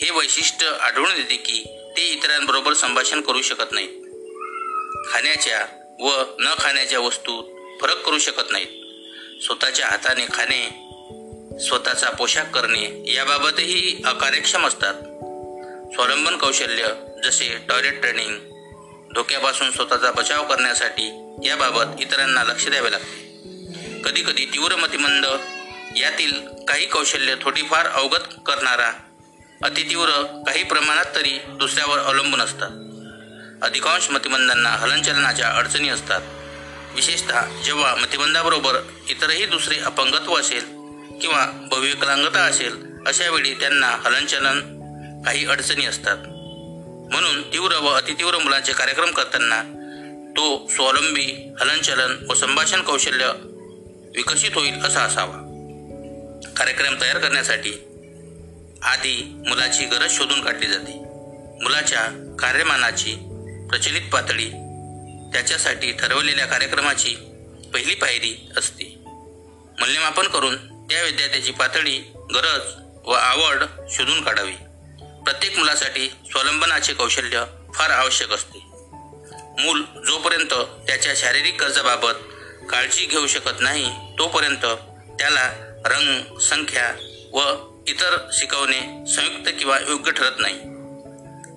हे 0.00 0.10
वैशिष्ट्य 0.10 0.66
आढळून 0.66 1.16
येते 1.16 1.36
की 1.36 1.64
ते 1.96 2.02
इतरांबरोबर 2.02 2.72
संभाषण 2.72 3.20
करू 3.20 3.42
शकत 3.42 3.72
नाहीत. 3.72 3.90
खाण्याच्या 5.12 5.66
व 6.00 6.24
न 6.38 6.54
खाण्याच्या 6.58 6.98
वस्तू 6.98 7.42
फरक 7.80 7.98
करू 7.98 8.18
शकत 8.18 8.50
नाहीत. 8.50 8.81
स्वतःच्या 9.42 9.86
हाताने 9.86 10.26
खाणे 10.34 10.68
स्वतःचा 11.60 12.10
पोशाख 12.10 12.44
करणे 12.44 13.12
याबाबतही 13.14 14.02
अकार्यक्षम 14.04 14.66
असतात. 14.66 14.94
स्वावलंबन 15.94 16.36
कौशल्य 16.36 16.86
जसे 17.24 17.58
टॉयलेट 17.68 18.00
ट्रेनिंग 18.00 18.38
धोक्यापासून 19.14 19.70
स्वतःचा 19.70 20.10
बचाव 20.10 20.48
करण्यासाठी 20.48 21.34
याबाबत 21.44 22.00
इतरांना 22.00 22.44
लक्ष 22.44 22.68
द्यावे 22.68 22.92
लागते. 22.92 23.22
कधीकधी 24.04 24.44
तीव्र 24.44 24.76
मतिमंद 24.76 25.26
यातील 25.96 26.32
काही 26.68 26.86
कौशल्य 26.86 27.34
थोडीफार 27.40 27.86
अवगत 27.86 28.34
करणारा 28.46 28.92
अतितीव्र 29.64 30.42
काही 30.46 30.62
प्रमाणात 30.62 31.06
तरी 31.14 31.38
दुसऱ्यावर 31.48 31.98
अवलंबून 31.98 32.40
असतात. 32.40 32.70
अधिकांश 33.62 34.10
मतिमंदांना 34.10 34.68
हलनचलनाच्या 34.68 35.48
अडचणी 35.48 35.88
असतात. 35.88 36.20
विशेषतः 36.94 37.62
जेव्हा 37.64 37.94
मतिबंधाबरोबर 37.94 38.78
इतरही 39.08 39.46
दुसरे 39.46 39.78
अपंगत्व 39.78 40.40
असेल 40.40 40.64
किंवा 41.20 41.68
भविकलांगता 41.70 42.40
असेल 42.40 42.76
अशा 43.06 43.30
वेळी 43.30 43.54
त्यांना 43.54 43.86
हलनचलन 43.86 44.60
काही 45.26 45.46
अडचणी 45.46 45.86
असतात. 45.86 46.16
म्हणून 47.12 47.42
तीव्र 47.52 47.76
व 47.76 47.86
अतितीव्र 47.86 48.38
मुलांचे 48.38 48.72
कार्यक्रम 48.72 49.10
करताना 49.10 49.62
तो 50.36 50.68
स्वावलंबी 50.68 51.54
हलनचलन 51.60 52.26
व 52.30 52.34
संभाषण 52.34 52.82
कौशल्य 52.82 53.32
विकसित 54.16 54.50
होईल 54.54 54.74
असा 54.74 55.00
असावा. 55.00 55.48
कार्यक्रम 56.56 56.94
तयार 57.00 57.18
करण्यासाठी 57.18 57.70
आधी 58.82 59.42
मुलाची 59.48 59.84
गरज 59.84 60.10
शोधून 60.10 60.40
काढली 60.40 60.66
जाते. 60.66 60.92
मुलाच्या 61.62 62.34
कार्यमानाची 62.38 63.14
प्रचलित 63.70 64.12
पातळी 64.12 64.61
त्याच्यासाठी 65.32 65.92
ठरवलेल्या 65.92 66.46
कार्यक्रमाची 66.46 67.14
पहिली 67.74 67.94
पायरी 67.94 68.48
असते. 68.56 68.94
मूल्यमापन 69.80 70.26
करून 70.26 70.56
त्या 70.84 71.02
विद्यार्थ्याची 71.02 71.52
पातळी 71.52 71.98
गरज 72.16 72.72
व 73.04 73.12
आवड 73.12 73.64
शोधून 73.90 74.24
काढावी. 74.24 74.52
प्रत्येक 75.24 75.58
मुलासाठी 75.58 76.08
स्वलंबनाचे 76.08 76.94
कौशल्य 76.94 77.44
फार 77.74 77.90
आवश्यक 77.90 78.32
असते. 78.32 78.58
मूल 79.62 79.82
जोपर्यंत 80.06 80.54
त्याच्या 80.86 81.12
शारीरिक 81.16 81.62
गरजाबाबत 81.62 82.14
काळजी 82.70 83.06
घेऊ 83.06 83.26
शकत 83.26 83.60
नाही 83.60 83.86
तोपर्यंत 84.18 84.64
त्याला 85.20 85.50
रंग 85.86 86.38
संख्या 86.38 86.94
व 87.32 87.40
इतर 87.88 88.28
शिकवणे 88.32 88.80
संयुक्त 89.14 89.50
किंवा 89.58 89.78
योग्य 89.78 90.12
ठरत 90.12 90.34
नाही. 90.38 90.56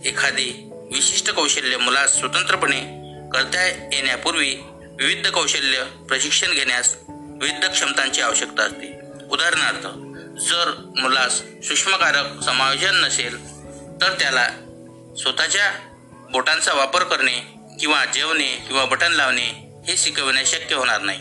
एखादी 0.10 0.70
विशिष्ट 0.94 1.30
कौशल्य 1.30 1.78
मुलास 1.78 2.18
स्वतंत्रपणे 2.18 3.05
करता 3.34 3.66
येण्यापूर्वी 3.66 4.56
विविध 5.00 5.28
कौशल्य 5.28 5.84
प्रशिक्षण 5.84 6.52
घेण्यास 6.52 6.96
विविध 7.10 7.66
क्षमतांची 7.66 8.22
आवश्यकता 8.22 8.64
असते. 8.64 8.94
उदाहरणार्थ 9.32 9.88
जर 10.42 10.72
मुलास 11.02 11.38
सूक्ष्मकारक 11.68 12.44
समायोजन 12.44 12.96
नसेल 12.96 13.38
तर 14.02 14.14
त्याला 14.20 14.48
स्वतःच्या 15.18 15.72
बोटांचा 16.32 16.74
वापर 16.74 17.04
करणे 17.04 17.38
किंवा 17.80 18.06
जेवणे 18.06 18.56
किंवा 18.68 18.86
बटन 18.86 19.12
लावणे 19.12 19.48
हे 19.88 19.98
शिकवणे 19.98 20.46
शक्य 20.46 20.76
होणार 20.76 21.02
नाही. 21.02 21.20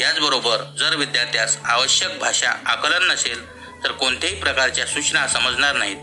याचबरोबर 0.00 0.56
जर 0.78 0.96
विद्यार्थ्यास 0.96 1.56
आवश्यक 1.64 2.18
भाषा 2.18 2.50
आकलन 2.66 3.10
नसेल 3.10 3.46
तर 3.84 3.92
कोणत्याही 3.92 4.36
प्रकारच्या 4.36 4.86
सूचना 4.86 5.26
समजणार 5.28 5.76
नाहीत. 5.76 5.96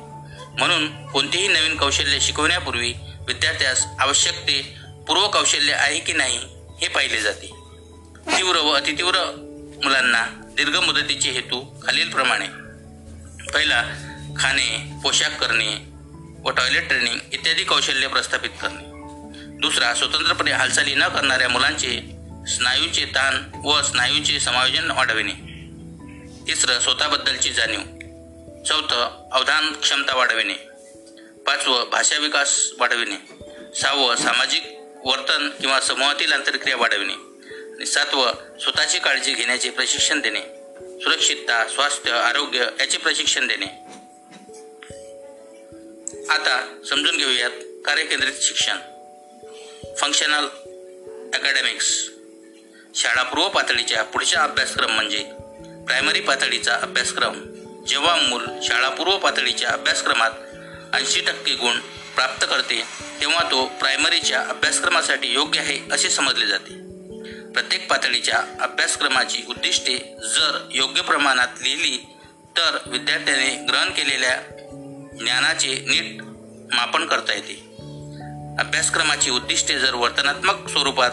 म्हणून 0.59 1.07
कोणतेही 1.07 1.47
नवीन 1.47 1.77
कौशल्य 1.77 2.19
शिकवण्यापूर्वी 2.19 2.93
विद्यार्थ्यास 3.27 3.85
आवश्यक 3.99 4.33
ते 4.33 4.75
पूर्व 5.07 5.27
कौशल्य 5.27 5.73
आहे 5.73 5.99
की 5.99 6.13
नाही 6.13 6.37
हे 6.81 6.87
पाहिले 6.87 7.21
जाते. 7.21 7.47
तीव्र 8.37 8.57
व 8.57 8.71
अतितीव्र 8.71 9.19
मुलांना 9.83 10.25
दीर्घ 10.31 10.75
मुदतीचे 10.75 11.31
हेतू 11.31 11.79
खालीलप्रमाणे. 11.87 12.47
पहिला 13.51 13.83
खाणे 14.37 14.99
पोशाख 15.03 15.29
करणे 15.29 15.85
व 16.45 16.49
टॉयलेट 16.49 16.87
ट्रेनिंग 16.87 17.19
इत्यादी 17.33 17.63
कौशल्य 17.63 18.07
प्रस्थापित 18.07 18.49
करणे. 18.61 18.83
दुसरा 19.59 19.93
स्वतंत्रपणे 19.93 20.51
हालचाली 20.51 20.95
न 20.95 21.07
करणाऱ्या 21.07 21.49
मुलांचे 21.49 22.01
स्नायूचे 22.47 23.05
ताण 23.05 23.61
व 23.65 23.81
स्नायूचे 23.81 24.39
समायोजन 24.39 24.91
वाढविणे. 24.91 25.33
तिसरं 26.47 26.79
स्वतःबद्दलची 26.79 27.49
जाणीव. 27.49 27.79
चौथं 28.63 29.29
अवधान 29.31 29.73
क्षमता 29.73 30.15
वाढविणे. 30.15 30.53
पाचवं 31.47 31.89
भाषा 31.89 32.19
विकास 32.19 32.71
वाढविणे. 32.79 33.15
सहावं 33.75 34.15
सामाजिक 34.15 34.82
वर्तन 35.05 35.49
किंवा 35.49 35.79
समूहातील 35.79 36.33
आंतरक्रिया 36.33 36.77
वाढविणे 36.77 37.13
आणि 37.75 37.85
सातवं 37.85 38.33
स्वतःची 38.59 38.99
काळजी 38.99 39.33
घेण्याचे 39.33 39.69
प्रशिक्षण 39.69 40.19
देणे 40.21 40.41
सुरक्षितता 41.03 41.67
स्वास्थ्य 41.67 42.11
आरोग्य 42.11 42.65
याचे 42.79 42.97
प्रशिक्षण 42.97 43.47
देणे. 43.47 43.65
आता 46.29 46.81
समजून 46.89 47.17
घेऊयात 47.17 47.51
कार्यकेंद्रित 47.85 48.33
शिक्षण. 48.41 48.77
फंक्शनल 49.97 50.47
अकॅडमिक्स 51.33 52.09
शाळापूर्व 52.95 53.49
पातळीच्या 53.49 54.03
पुढचा 54.03 54.43
अभ्यासक्रम 54.43 54.91
म्हणजे 54.91 55.23
प्रायमरी 55.87 56.19
पातळीचा 56.19 56.73
अभ्यासक्रम. 56.73 57.41
जेव्हा 57.85 58.15
मूल 58.15 58.45
शाळापूर्व 58.63 59.17
पातळीच्या 59.17 59.69
अभ्यासक्रमात 59.69 60.31
ऐंशी 60.95 61.21
टक्के 61.21 61.53
गुण 61.53 61.79
प्राप्त 62.15 62.45
करते 62.49 62.83
तेव्हा 63.21 63.51
तो 63.51 63.65
प्रायमरीच्या 63.65 64.41
अभ्यासक्रमासाठी 64.41 65.33
योग्य 65.33 65.59
आहे 65.59 65.79
असे 65.91 66.09
समजले 66.09 66.47
जाते. 66.47 66.73
प्रत्येक 67.51 67.89
पातळीच्या 67.89 68.37
अभ्यासक्रमाची 68.59 69.43
उद्दिष्टे 69.49 69.97
जर 70.35 70.67
योग्य 70.71 71.01
प्रमाणात 71.01 71.47
लिहिली 71.61 71.97
तर 72.57 72.77
विद्यार्थ्याने 72.85 73.65
ग्रहण 73.69 73.89
केलेल्या 73.89 74.35
ज्ञानाचे 75.19 75.73
नीट 75.87 76.21
मापन 76.73 77.05
करता 77.05 77.33
येते. 77.33 77.53
अभ्यासक्रमाची 78.59 79.29
उद्दिष्टे 79.29 79.79
जर 79.79 79.93
वर्तनात्मक 79.93 80.69
स्वरूपात 80.69 81.11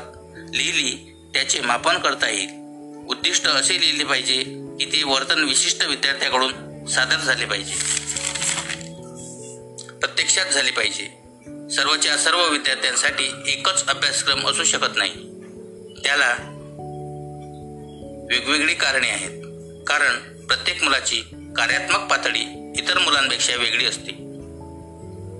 लिहिली 0.55 1.15
त्याचे 1.35 1.61
मापन 1.61 1.99
करता 1.99 2.29
येईल. 2.29 2.49
उद्दिष्ट 3.09 3.47
असे 3.47 3.81
लिहिले 3.81 4.05
पाहिजे 4.05 4.43
की 4.79 4.85
ते 4.85 5.03
वर्तन 5.03 5.45
विशिष्ट 5.45 5.83
विद्यार्थ्याकडून 5.83 6.87
सादर 6.87 7.17
झाले 7.17 7.45
पाहिजे. 7.45 7.75
प्रत्यक्षात 10.01 10.47
झाली 10.47 10.71
पाहिजे. 10.71 11.05
सर्वच्या 11.77 12.17
सर्व 12.17 12.49
विद्यार्थ्यांसाठी 12.49 13.31
एकच 13.47 13.87
अभ्यासक्रम 13.87 14.49
असू 14.49 14.65
शकत 14.65 14.97
नाही. 14.97 15.15
त्याला 16.05 16.37
वेगवेगळी 18.31 18.75
कारणे 18.75 19.11
आहेत. 19.11 19.31
कारण 19.87 20.47
प्रत्येक 20.47 20.83
मुलाची 20.83 21.21
कार्यात्मक 21.57 22.11
पातळी 22.11 22.73
इतर 22.79 22.99
मुलांपेक्षा 22.99 23.57
वेगळी 23.57 23.87
असते. 23.87 24.13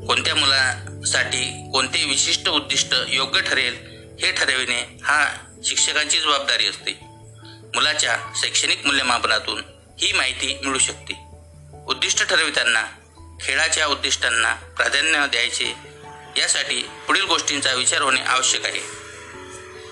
कोणत्या 0.07 0.35
मुलासाठी 0.35 1.71
कोणते 1.73 2.05
विशिष्ट 2.05 2.49
उद्दिष्ट 2.49 2.95
योग्य 3.09 3.41
ठरेल 3.41 3.77
हे 4.21 4.33
ठरविणे 4.33 4.99
हा 5.03 5.29
शिक्षकांची 5.65 6.19
जबाबदारी 6.19 6.67
असते. 6.67 6.93
मुलाच्या 7.75 8.17
शैक्षणिक 8.43 8.87
मूल्यमापनातून 8.87 9.63
ही 9.99 10.13
माहिती 10.13 10.59
मिळू 10.65 10.79
शकते. 10.79 11.15
उद्दिष्ट 11.87 12.29
ठरविताना 12.29 12.87
खेळाच्या 13.43 13.87
उद्दिष्टांना 13.87 14.55
प्राधान्य 14.55 15.27
द्यायचे 15.27 15.75
यासाठी 16.37 16.91
पुढील 17.07 17.25
गोष्टींचा 17.25 17.73
विचार 17.73 18.03
होणे 18.03 18.21
आवश्यक 18.21 18.67
आहे. 18.67 18.81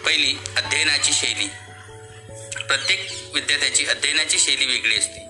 पहिली 0.05 0.39
अध्ययनाची 0.57 1.13
शैली. 1.13 1.49
प्रत्येक 2.67 3.09
विद्यार्थ्याची 3.35 3.87
अध्ययनाची 3.87 4.39
शैली 4.39 4.67
वेगळी 4.67 4.97
असते. 4.97 5.21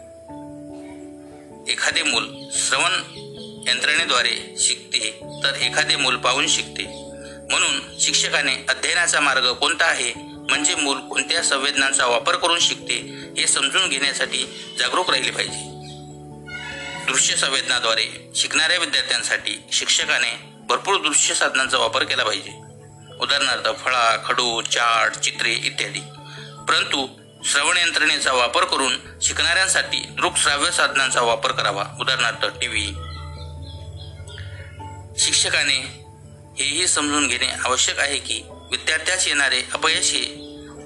एखादे 1.72 2.02
मूल 2.02 2.48
श्रवण 2.52 2.92
यंत्रणेद्वारे 3.68 4.54
शिकते 4.58 5.20
तर 5.44 5.54
एखादे 5.54 5.96
मूल 5.96 6.16
पाहून 6.16 6.48
शिकते. 6.48 6.84
म्हणून 7.50 7.98
शिक्षकाने 8.00 8.54
अध्ययनाचा 8.68 9.20
मार्ग 9.20 9.52
कोणता 9.52 9.84
आहे 9.84 10.12
म्हणजे 10.16 10.74
मूल 10.74 10.98
कोणत्या 10.98 11.42
संवेदनांचा 11.42 12.06
वापर 12.06 12.36
करून 12.36 12.58
शिकते 12.60 12.94
हे 13.38 13.46
समजून 13.46 13.88
घेण्यासाठी 13.88 14.46
जागरूक 14.78 15.10
राहिले 15.10 15.30
पाहिजे. 15.30 15.77
दृश्य 17.08 17.36
संवेदनाद्वारे 17.36 18.30
शिकणाऱ्या 18.34 18.78
विद्यार्थ्यांसाठी 18.78 19.60
शिक्षकाने 19.72 20.32
भरपूर 20.68 21.00
दृश्य 21.00 21.34
साधनांचा 21.34 21.78
वापर 21.78 22.04
केला 22.04 22.24
पाहिजे. 22.24 22.50
उदाहरणार्थ 23.20 23.84
फळा 23.84 24.16
खडू 24.24 24.60
चाट 24.62 25.14
चित्रे 25.14 25.52
इत्यादी. 25.52 26.00
परंतु 26.68 27.06
श्रवण 27.44 27.76
यंत्रणेचा 27.76 28.32
वापर 28.32 28.64
करून 28.64 28.98
शिकणाऱ्यांसाठी 29.22 29.98
दृकश्राव्य 29.98 30.70
साधनांचा 30.70 31.20
वापर 31.20 31.52
करावा. 31.52 31.84
उदाहरणार्थ 32.00 32.46
टी 32.60 32.66
व्ही 32.66 32.86
शिक्षकाने 35.18 35.78
हेही 36.58 36.86
समजून 36.86 37.28
घेणे 37.28 37.46
आवश्यक 37.46 37.98
आहे 37.98 38.18
की 38.18 38.42
विद्यार्थ्यास 38.70 39.28
येणारे 39.28 39.62
अपयश 39.72 40.12
हे 40.12 40.24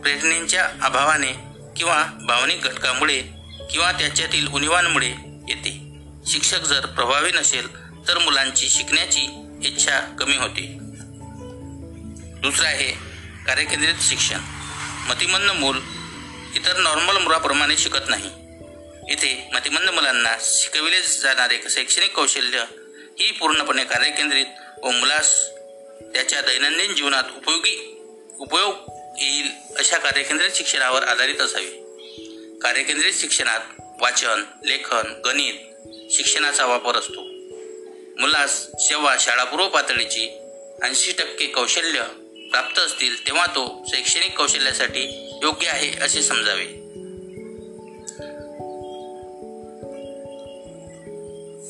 प्रेरणेच्या 0.03 0.69
अभावाने 0.83 1.33
किंवा 1.77 2.05
भावनिक 2.27 2.63
घटकामुळे 2.63 3.23
किंवा 3.71 3.93
त्याच्यातील 3.93 4.47
उणिवांमुळे 4.47 5.15
येते. 5.49 5.82
शिक्षक 6.27 6.61
जर 6.61 6.87
प्रभावी 6.87 7.33
नसेल 7.33 7.77
तर 8.09 8.19
मुलांची 8.19 8.69
शिकण्याची 8.69 9.21
इच्छा 9.65 10.01
कमी 10.01 10.37
होते. 10.37 10.79
दुसरं 12.41 12.67
आहे 12.67 12.93
कार्यकेंद्रित 13.47 13.95
शिक्षण. 14.01 14.39
मतिमंद 15.09 15.51
मूल 15.51 15.81
इतर 16.57 16.77
नॉर्मल 16.77 17.17
मुलाप्रमाणे 17.17 17.77
शिकत 17.77 18.09
नाही. 18.09 18.31
इथे 19.13 19.51
मतिमंद 19.53 19.91
मुलांना 19.91 20.37
शिकविले 20.41 21.03
जाणारे 21.03 21.59
शैक्षणिक 21.71 22.13
कौशल्य 22.13 22.65
ही 23.21 23.31
पूर्णपणे 23.31 23.85
कार्यकेंद्रित 23.85 24.47
व 24.83 24.91
मुलास 24.91 25.49
त्याच्या 26.15 26.41
दैनंदिन 26.41 26.95
जीवनात 26.95 27.25
उपयोगी 27.37 27.97
उपयोग 28.39 28.75
येईल 29.19 29.51
अशा 29.79 29.99
कार्यकेंद्रित 29.99 30.51
शिक्षणावर 30.55 31.03
आधारित 31.03 31.41
असावे. 31.41 31.79
कार्यकेंद्रित 32.63 33.13
शिक्षणात 33.15 33.61
वाचन 34.01 34.45
लेखन 34.65 35.21
गणित 35.25 35.55
शिक्षणाचा 36.11 36.67
वापर 36.67 36.97
असतो. 36.97 37.21
मुलास 38.21 38.67
जेव्हा 38.89 39.17
शाळापूर्व 39.21 39.69
पातळीची 39.69 40.39
ऐंशी 40.83 41.13
टक्के 41.13 41.47
कौशल्य 41.47 42.03
प्राप्त 42.51 42.79
असतील 42.79 43.27
तेव्हा 43.27 43.47
तो 43.47 43.85
शैक्षणिक 43.95 44.39
कौशल्यासाठी 44.39 45.31
योग्य 45.43 45.69
आहे 45.69 46.05
असे 46.05 46.23
समजावे. 46.23 46.83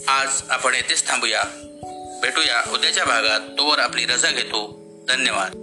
आज 0.08 0.42
आपण 0.48 0.74
येथेच 0.74 1.06
थांबूया. 1.06 1.42
भेटूया 2.22 2.70
उद्याच्या 2.72 3.04
भागात 3.04 3.40
तोवर 3.40 3.78
आपली 3.78 4.04
रजा 4.04 4.30
घेतो. 4.30 4.82
धन्यवाद. 5.08 5.61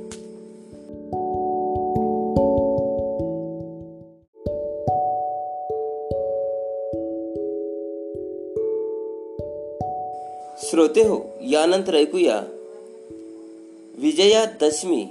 श्रोते 10.70 11.02
हो 11.02 11.20
यानंतर 11.42 11.96
ऐकूया. 11.96 12.42
विजयादशमी 13.98 15.08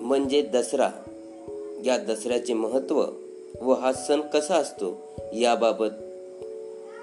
म्हणजे 0.00 0.42
दसरा. 0.42 0.90
या 1.84 1.98
दसऱ्याचे 1.98 2.54
महत्त्व 2.54 3.04
व 3.60 3.72
हा 3.72 3.92
सण 3.92 4.20
कसा 4.20 4.54
असतो 4.54 5.12
याबाबत 5.34 5.88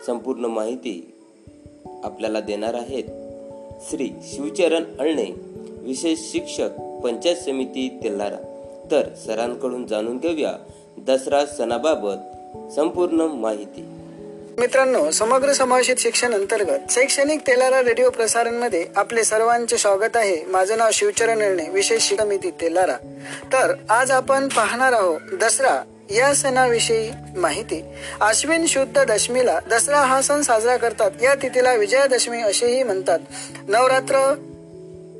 संपूर्ण 0.05 0.45
माहिती 0.45 1.13
आपल्याला 2.03 2.39
देणार 2.39 2.73
आहेत 2.73 3.03
श्री 3.89 4.09
शिवचरण 4.23 4.83
अळणे 4.99 5.25
विशेष 5.79 6.19
शिक्षक 6.19 6.69
पंचायत 7.03 7.35
समिती 7.35 7.99
तेल्हारा 8.03 8.37
तर 8.91 9.13
सरांकडून 9.25 9.87
जाणून 9.87 10.17
घेऊया 10.17 10.53
दसरा 10.97 11.45
सणाबाबत 11.45 12.17
संपूर्ण 12.71 13.21
माहिती. 13.21 13.85
मित्रांनो 14.57 15.11
समग्र 15.11 15.53
समावेशित 15.53 15.95
शिक्षण 15.99 16.33
अंतर्गत 16.33 16.79
शैक्षणिक 16.89 17.39
तेलारा 17.39 17.79
रेडिओ 17.79 18.09
प्रसारणमध्ये 18.09 18.85
आपले 18.95 19.23
सर्वांचे 19.23 19.77
स्वागत 19.77 20.17
आहे. 20.17 20.45
माझं 20.45 20.77
नाव 20.77 20.89
शिवचरण 20.93 21.37
निर्णय 21.37 21.69
विशेष 21.69 22.13
समिती 22.13 22.51
तेलारा. 22.51 22.95
तर 23.53 23.73
आज 23.89 24.11
आपण 24.11 24.47
पाहणार 24.47 24.93
आहोत 24.93 25.19
दसरा 25.33 25.83
या 26.09 26.33
सणाविषयी 26.33 27.11
माहिती. 27.37 27.83
अश्विन 28.21 28.65
शुद्ध 28.65 29.03
दशमीला 29.03 29.59
दसरा 29.69 29.99
हा 29.99 30.21
सण 30.21 30.41
साजरा 30.41 30.77
करतात. 30.77 31.11
या 31.21 31.35
तिथीला 31.35 31.73
विजयादशमी 31.73 32.41
असेही 32.41 32.83
म्हणतात. 32.83 33.19
नवरात्र 33.67 34.35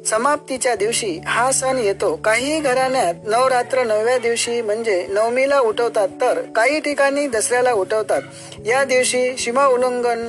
समाप्तीच्या 0.06 0.76
दिवशी 0.76 1.20
हा 1.26 1.52
सण 1.52 1.78
येतो. 1.78 2.16
काही 2.16 2.60
घराण्यात 2.60 3.14
नवरात्र 3.24 3.84
नवव्या 3.84 4.18
दिवशी 4.18 4.62
म्हणजे 4.62 5.06
नवमीला 5.10 5.60
उठवतात 5.60 6.10
तर 6.22 6.42
काही 6.56 6.80
ठिकाणी 6.80 7.28
दसऱ्याला 7.28 7.72
उठवतात. 7.72 8.22
या 8.66 8.84
दिवशी 8.84 9.36
सीमा 9.38 9.66
उल्लंघन 9.66 10.28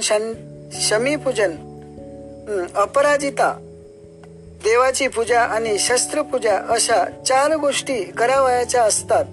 शमीपूजन 0.81 1.53
अपराजिता 2.77 3.53
देवाची 4.65 5.09
पूजा 5.09 5.41
आणि 5.41 5.79
शस्त्रपूजा 5.79 6.57
अशा 6.69 7.05
चार 7.27 7.55
गोष्टी 7.57 8.03
करावयाच्या 8.05 8.83
असतात. 8.83 9.25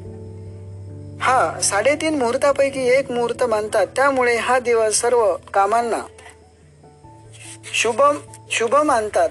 हा 1.22 1.60
साडेतीन 1.64 2.18
मुहूर्तापैकी 2.18 2.88
एक 2.90 3.12
मुहूर्त 3.12 3.44
मानतात. 3.44 3.88
त्यामुळे 3.96 4.36
हा 4.36 4.60
दिवस 4.60 5.00
सर्व 5.02 5.36
कामांना 5.54 6.02
शुभ 7.74 8.02
शुभ 8.52 8.76
मानतात. 8.76 9.30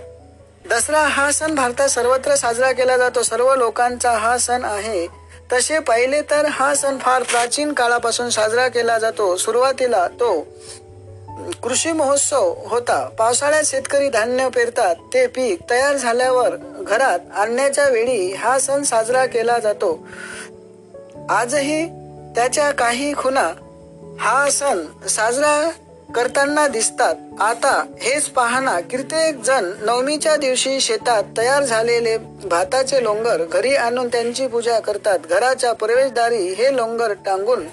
दसरा 0.70 1.00
हा 1.00 1.30
सण 1.32 1.54
भारतात 1.54 1.88
सर्वत्र 1.88 2.34
साजरा 2.34 2.72
केला 2.72 2.96
जातो. 2.96 3.22
सर्व 3.22 3.54
लोकांचा 3.54 4.10
हा 4.10 4.38
सण 4.38 4.64
आहे. 4.64 5.06
तसे 5.52 5.78
पाहिले 5.78 6.22
तर 6.22 6.46
हा 6.46 6.74
सण 6.74 6.98
फार 6.98 7.22
प्राचीन 7.22 7.72
काळापासून 7.72 8.30
साजरा 8.30 8.68
केला 8.68 8.98
जातो. 8.98 9.36
सुरुवातीला 9.36 10.06
तो 10.08 10.46
कृषी 11.62 11.92
महोत्सव 11.92 12.54
होता. 12.66 13.08
पावसाळ्यात 13.18 13.62
शेतकरी 13.66 14.08
धान्य 14.08 14.48
पेरतात. 14.48 14.96
ते 15.14 15.26
पीक 15.26 15.60
तयार 15.70 15.96
झाल्यावर 15.96 16.56
घरात 16.78 17.18
आणण्याच्या 17.34 17.88
वेळी 17.88 18.32
हा 18.32 18.58
सण 18.58 18.82
साजरा 18.82 19.26
केला 19.26 19.58
जातो. 19.58 20.06
आजही 21.30 21.86
त्याच्या 22.34 22.70
काही 22.70 23.14
खुणा 23.14 23.52
हा 24.20 24.50
सण 24.50 25.06
साजरा 25.08 25.70
करताना 26.14 26.66
दिसतात. 26.68 27.14
आता 27.40 27.84
हेच 28.00 28.24
पाहना 28.24 28.80
कित्येक 28.80 29.42
जण 29.42 29.70
नवमीच्या 29.80 30.36
दिवशी 30.36 30.80
शेतात 30.80 31.22
तयार 31.38 31.62
झालेले 31.62 32.16
भाताचे 32.44 33.02
लोंगर 33.02 33.44
घरी 33.44 33.74
आणून 33.76 34.08
त्यांची 34.08 34.46
पूजा 34.46 34.78
करतात. 34.80 35.18
घराच्या 35.30 35.72
प्रवेशदारी 35.72 36.46
हे 36.48 36.76
लोंगर 36.76 37.12
टांगून 37.26 37.66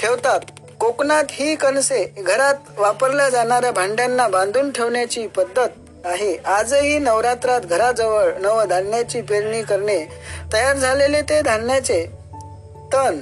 ठेवतात. 0.00 0.40
कोकणात 0.80 1.24
ही 1.30 1.54
कणसे 1.54 2.04
घरात 2.18 2.54
वापरल्या 2.78 3.28
जाणाऱ्या 3.28 3.70
भांड्यांना 3.70 4.28
बांधून 4.28 4.70
ठेवण्याची 4.70 5.26
पद्धत 5.26 5.68
आहे. 6.04 6.36
आजही 6.36 6.98
नवरात्रात 6.98 7.60
घराजवळ 7.60 8.32
नव 8.40 8.62
धान्याची 8.64 9.20
पेरणी 9.20 9.62
करणे 9.62 10.04
तयार 10.52 10.76
झालेले 10.76 11.20
ते 11.22 11.40
धान्याचे 11.40 12.04
तण 12.92 13.18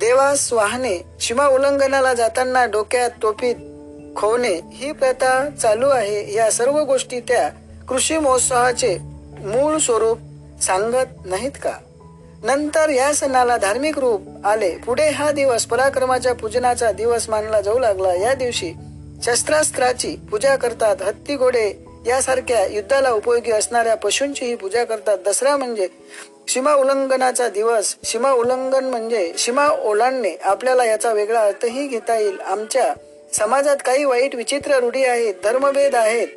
देवास 0.00 0.52
वाहने 0.52 0.96
सीमा 1.20 1.46
उल्लंघनाला 1.46 2.14
जाताना 2.14 2.64
डोक्यात 2.64 3.10
टोपीत 3.22 3.54
खोवणे 4.16 4.60
ही 4.72 4.92
प्रथा 4.92 5.48
चालू 5.62 5.88
आहे. 5.88 6.34
या 6.34 6.50
सर्व 6.50 6.78
गोष्टी 6.80 7.20
त्या 7.20 7.48
कृषी 7.88 8.18
महोत्सवाचे 8.18 8.98
मूळ 9.40 9.76
स्वरूप 9.76 10.18
सांगत 10.62 11.26
नाहीत 11.26 11.50
का? 11.62 11.72
नंतर 12.42 12.88
या 12.88 13.14
सणाला 13.14 13.56
धार्मिक 13.56 13.98
रूप 13.98 14.20
आले. 14.44 14.70
पुढे 14.70 15.08
हा 15.08 15.30
दिवस 15.30 15.64
पराक्रमाच्या 15.64 16.34
पूजनाचा 16.34 16.92
दिवस 16.92 17.28
मानला 17.28 17.60
जाऊ 17.60 17.78
लागला. 17.78 18.14
या 18.14 18.34
दिवशी 18.34 18.72
शस्त्रास्त्राची 19.22 20.16
पूजा 20.30 20.56
करतात 20.56 21.02
हत्ती 21.02 21.36
घोडे. 21.36 21.84
यासारख्या 22.06 22.66
युद्धाला 22.66 23.10
उपयोगी 23.10 23.50
असणाऱ्या 23.50 23.94
पशूंचीही 23.94 24.54
पूजा 24.54 24.84
करतात. 24.84 25.18
दसरा 25.26 25.56
म्हणजे 25.56 25.88
सीमा 26.48 26.74
उल्लंघनाचा 26.74 27.48
दिवस. 27.48 27.96
सीमा 28.04 28.30
उल्लंघन 28.30 28.84
म्हणजे 28.84 29.32
सीमा 29.38 29.66
ओलांडणे. 29.66 30.30
आपल्याला 30.42 30.84
याचा 30.84 31.12
वेगळा 31.12 31.40
अर्थही 31.40 31.86
घेता 31.86 32.18
येईल. 32.18 32.40
आमच्या 32.40 32.94
समाजात 33.32 33.76
काही 33.84 34.04
वाईट 34.04 34.34
विचित्र 34.34 34.78
रूढी 34.80 35.04
आहेत 35.04 35.34
धर्मभेद 35.44 35.94
आहेत 35.94 36.28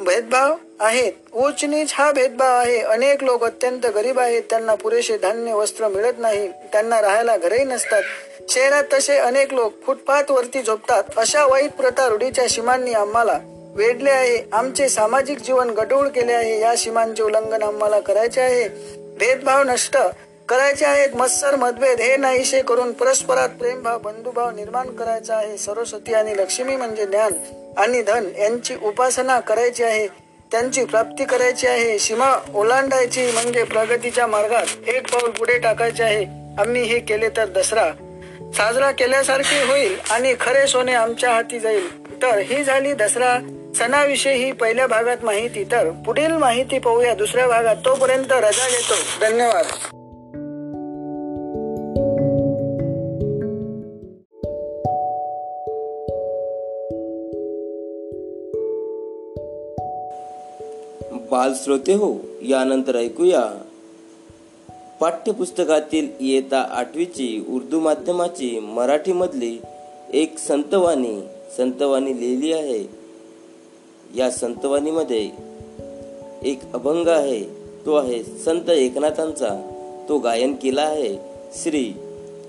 भेदभाव 0.00 0.54
आहेत. 0.80 1.12
उच्च 1.32 1.64
नीच 1.64 1.90
हा 1.94 2.12
भेदभाव 2.12 2.58
आहे. 2.58 2.80
अनेक 2.80 3.24
लोक 3.24 3.44
अत्यंत 3.44 3.86
गरीब 3.86 4.18
आहेत. 4.18 4.42
त्यांना 4.50 4.74
पुरेसे 4.74 5.16
धान्य 5.18 5.52
वस्त्र 5.52 5.88
मिळत 5.88 6.12
नाही. 6.18 6.48
त्यांना 6.48 7.00
राहायला 7.00 7.36
घरही 7.36 7.64
नसतात. 7.64 8.02
शहरात 8.48 8.84
तसे 8.92 9.16
अनेक 9.18 9.54
लोक 9.54 9.72
फुटपाथ 9.86 10.30
वरती 10.30 10.62
झोपतात. 10.62 11.04
अशा 11.16 11.44
वाईट 11.46 11.72
प्रथा 11.72 12.08
रूढीच्या 12.08 12.48
सीमांनी 12.48 12.92
आम्हाला 12.92 13.38
वेढले 13.74 14.10
आहे. 14.10 14.38
आमचे 14.52 14.88
सामाजिक 14.88 15.38
जीवन 15.38 15.70
गढूळ 15.70 16.08
केले 16.08 16.32
आहे. 16.32 16.60
या 16.60 16.76
सीमांचे 16.76 17.22
उल्लंघन 17.22 17.62
आम्हाला 17.62 18.00
करायचे 18.00 18.40
आहे. 18.40 18.68
भेदभाव 19.18 19.62
नष्ट 19.62 19.96
करायचे 20.48 20.84
आहेत. 20.84 21.08
मत्सर 21.16 21.56
मतभेद 21.56 22.00
हे 22.00 22.16
नाहीसे 22.16 22.62
करून 22.62 22.92
परस्परात 22.92 23.48
प्रेमभाव 23.48 23.98
बंधुभाव 23.98 24.50
निर्माण 24.50 24.86
करायचा 24.86 25.36
आहे. 25.36 25.58
सरस्वती 25.58 26.14
आणि 26.14 26.36
लक्ष्मी 26.36 26.76
म्हणजे 26.76 27.06
ज्ञान 27.06 27.32
आणि 27.76 28.02
धन 28.02 28.28
यांची 28.38 28.74
उपासना 28.82 29.40
करायची 29.40 29.84
आहे. 29.84 30.06
त्यांची 30.52 30.84
प्राप्ती 30.84 31.24
करायची 31.24 31.66
आहे. 31.66 31.98
सीमा 31.98 32.36
ओलांडायची 32.54 33.30
म्हणजे 33.30 33.64
प्रगतीच्या 33.64 34.26
मार्गात 34.26 34.88
एक 34.88 35.12
पाऊल 35.12 35.30
पुढे 35.30 35.58
टाकायचे 35.58 36.02
आहे. 36.02 36.24
आम्ही 36.58 36.82
हे 36.82 36.98
केले 36.98 37.28
तर 37.28 37.46
दसरा. 37.46 37.92
साजरा 38.56 38.90
केल्यासारखे 38.90 39.64
होईल 39.64 39.98
आणि 40.10 40.34
खरे 40.40 40.66
सोने 40.66 40.94
आमच्या 40.94 41.30
हाती 41.30 41.58
जाईल. 41.58 42.12
तर 42.22 42.38
ही 42.38 42.64
झाली 42.64 42.92
दसरा. 42.92 43.38
सणाविषयी 43.78 44.34
ही 44.34 44.52
पहिल्या 44.52 44.86
भागात 44.86 45.16
माहिती. 45.22 45.64
तर 45.64 45.90
पुढील 45.90 46.32
माहिती 46.32 46.78
पाहूया. 46.78 47.14
दुसऱ्या 47.14 47.46
भागात 47.46 47.76
तोपर्यंत 47.84 48.32
रजा 48.32 48.68
घेतो. 48.68 48.94
धन्यवाद. 49.20 49.64
बालश्रोते 61.30 61.92
हो 61.92 62.14
यानंतर 62.42 62.96
ऐकूया. 62.96 63.42
पाठ्यपुस्तकातील 65.00 66.08
इयत्ता 66.20 66.60
आठवीची 66.70 67.44
उर्दू 67.48 67.80
माध्यमाची 67.80 68.58
मराठीमधली 68.58 69.58
एक 70.12 70.38
संतवाणी 70.38 71.20
संतवाणी 71.56 72.20
लिहिली 72.20 72.52
आहे. 72.52 72.84
या 74.16 74.30
संतवाणीमध्ये 74.30 75.30
एक 76.42 76.60
अभंग 76.74 77.08
आहे 77.08 77.44
तो 77.86 77.94
आहे 77.94 78.22
संत 78.22 78.70
एकनाथांचा. 78.70 79.70
तो 80.08 80.18
गायन 80.18 80.54
केला 80.54 80.82
आहे 80.82 81.16
श्री 81.62 81.92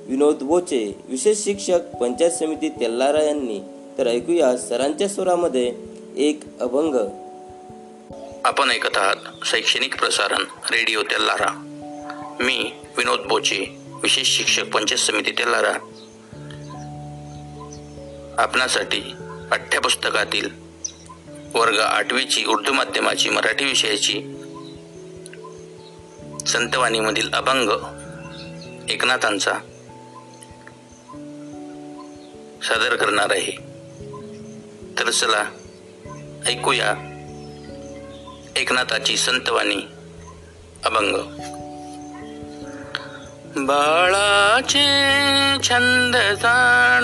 विनोद 0.07 0.43
बोचे 0.43 0.95
विशेष 1.09 1.43
शिक्षक 1.43 1.95
पंचायत 2.01 2.31
समिती 2.31 2.69
तेल्लारा 2.69 3.23
यांनी. 3.23 3.59
तर 3.97 4.07
ऐकूया 4.07 4.57
सरांच्या 4.57 5.07
स्वरामध्ये 5.07 5.73
एक 6.17 6.39
अभंग. 6.59 6.95
आपण 8.45 8.71
ऐकत 8.71 8.97
आहात 8.97 9.45
शैक्षणिक 9.45 9.99
प्रसारण 9.99 10.43
रेडिओ 10.71 11.03
तेल्लारा 11.03 11.47
मी 12.39 12.71
विनोद 12.97 13.19
बोचे 13.19 13.65
विशेष 14.03 14.37
शिक्षक 14.37 14.63
पंचायत 14.63 14.99
समिती 14.99 15.31
तेल्लारा 15.31 15.73
आपणासाठी 18.37 18.99
पाठ्यपुस्तकातील 19.51 20.49
वर्ग 21.53 21.79
आठवीची 21.79 22.45
उर्दू 22.45 22.73
माध्यमाची 22.73 23.29
मराठी 23.29 23.65
विषयाची 23.65 24.21
संतवाणीमधील 26.47 27.33
अभंग 27.33 27.69
एकनाथांचा 28.89 29.53
सादर 32.67 32.95
करणार 32.95 33.31
आहे. 33.31 33.51
तर 34.99 35.09
चला 35.09 35.45
ऐकूया 36.45 37.14
एकनाथाची 38.55 39.17
संतवाणी 39.17 39.87
अभंग. 40.85 41.15
बाळाचे 43.65 44.87
छंद 45.63 46.15
जाण. 46.15 47.03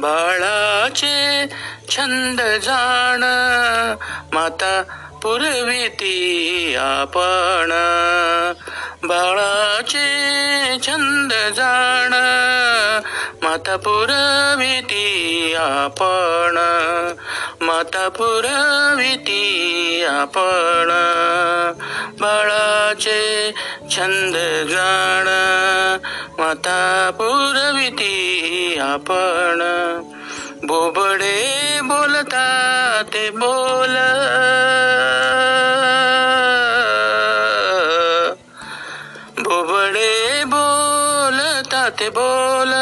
बाळाचे 0.00 1.46
छंद 1.88 2.40
जाण. 2.40 3.20
माता 4.32 4.82
पुरविती 5.22 6.76
आपण. 6.78 7.72
बाळाचे 9.06 10.06
छंद 10.86 11.32
जाण. 11.32 12.12
माता 13.42 13.76
पुरविती 13.76 15.12
आपण. 15.58 16.75
आता 17.78 18.08
पुरविती 18.08 19.42
आपण 20.08 20.88
बाळाचे 22.20 23.52
छंद 23.90 24.36
जाण 24.70 25.26
माता 26.40 27.10
पुरविती 27.14 28.78
आपण. 28.80 29.58
बोबडे 30.62 31.78
बोलता 31.82 33.02
ते 33.14 33.30
बोल. 33.30 33.94
बोबडे 39.42 40.44
बोलता 40.46 41.88
ते 42.00 42.08
बोल. 42.08 42.72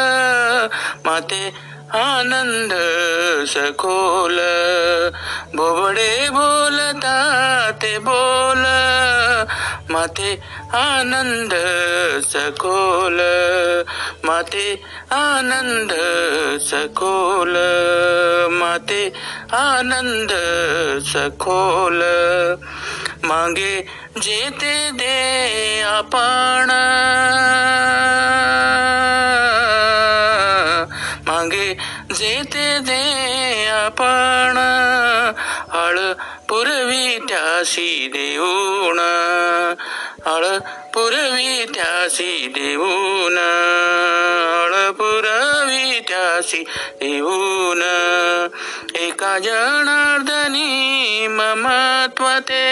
माते 1.05 1.53
आनंद 1.93 2.73
सखोल 3.55 4.39
बोबडे 5.55 6.09
बोलता 6.35 7.15
ते 7.81 7.91
बोल 8.07 8.63
माते 9.91 10.31
आनंद 10.75 11.53
सखोल 12.27 13.19
माते 14.25 14.67
आनंद 15.15 15.93
सखोल 16.69 17.55
माते 18.59 19.01
आनंद 19.61 20.31
सखोल 21.11 22.01
मागे 23.25 23.73
जेते 24.17 24.75
दे 24.99 25.15
आपण 25.89 26.71
मागे 31.27 31.67
जेते 32.19 32.67
दे 32.89 33.01
आपण 33.85 34.57
हळ 35.75 35.97
पुरवी 36.49 37.19
त्यासी 37.29 38.07
देऊन 38.13 38.99
हळ 40.25 40.57
पुरवी 40.93 41.65
त्यासी 41.65 42.47
देऊन 42.47 43.37
हळ 44.57 44.91
पुरवी 44.91 45.99
त्यासी 45.99 46.63
देऊन. 47.01 47.81
एका 48.95 49.39
जनार्दनी 49.39 51.27
ममत्वते 51.29 52.69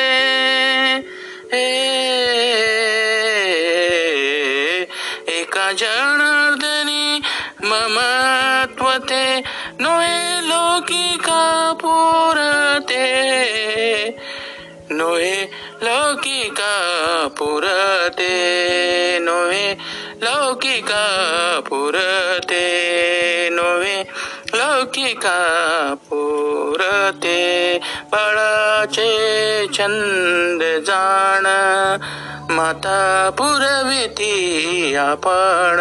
एका 5.28 5.72
जनार्दनी 5.72 7.20
ममत्व 7.64 8.33
ते 9.10 9.42
नोहे 9.80 10.48
लौकिका 10.48 11.74
पुरते? 11.82 13.04
नोहे 14.92 15.50
लौकिका 15.82 16.74
पुरते? 17.38 18.32
नोहे 19.20 19.76
लौकिका 20.22 21.06
पुरते? 21.70 22.66
नोहे 23.52 24.04
लौकिका 24.54 25.40
पुरते? 26.10 27.80
बाळाचे 28.12 29.12
छंद 29.74 30.64
जाण 30.64 31.46
माता 32.50 33.30
पुरविती 33.38 34.96
आपण 34.96 35.78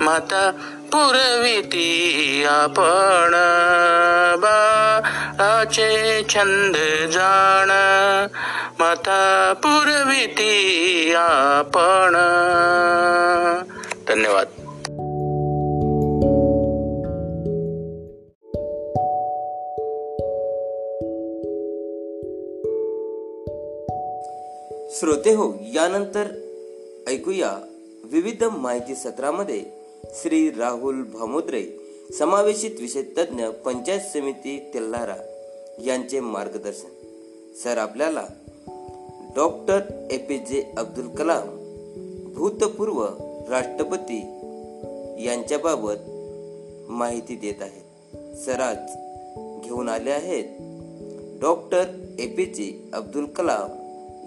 माता 0.00 0.50
पुरविती 0.94 2.44
आपण 2.48 3.30
बाळाचे 4.40 6.22
छंद 6.28 6.76
जाण. 7.12 7.68
माता 8.78 9.52
पुरविती 9.52 11.12
आपण. 11.16 12.12
धन्यवाद. 14.08 14.46
श्रोते 24.90 25.34
हो 25.34 25.52
यानंतर 25.60 26.26
ऐकूया 27.08 27.52
विविध 28.04 28.44
माहिती 28.44 28.94
सत्रामध्ये 28.94 29.83
श्री 30.12 30.50
राहुल 30.50 31.02
भामुद्रे 31.02 31.62
समावेशित 32.18 32.70
विषय 32.80 33.02
तज्ज्ञ 33.02 33.46
पंचायत 33.64 34.00
समिती 34.00 34.58
तेल्हारा 34.74 35.16
यांचे 35.84 36.20
मार्गदर्शन. 36.20 36.88
सर 37.64 37.78
आपल्याला 37.78 38.24
डॉक्टर 39.36 39.80
ए 40.10 40.16
पी 40.16 40.38
जे 40.38 40.62
अब्दुल 40.78 41.08
कलाम 41.08 41.48
भूतपूर्व 42.34 43.02
राष्ट्रपती 43.48 44.20
यांच्याबाबत 45.24 46.10
माहिती 46.88 47.36
देत 47.36 47.62
आहेत. 47.62 48.36
सर 48.36 48.60
आज 48.60 48.76
घेऊन 49.66 49.88
आले 49.88 50.10
आहेत 50.10 50.44
डॉक्टर 51.40 51.84
ए 52.18 52.26
पी 52.26 52.44
जे 52.44 52.90
अब्दुल 52.92 53.26
कलाम 53.26 53.70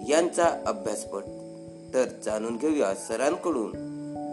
यांचा 0.08 0.46
अभ्यासपट. 0.66 1.22
तर 1.94 2.04
जाणून 2.24 2.56
घेऊया 2.56 2.94
सरांकडून 2.94 3.72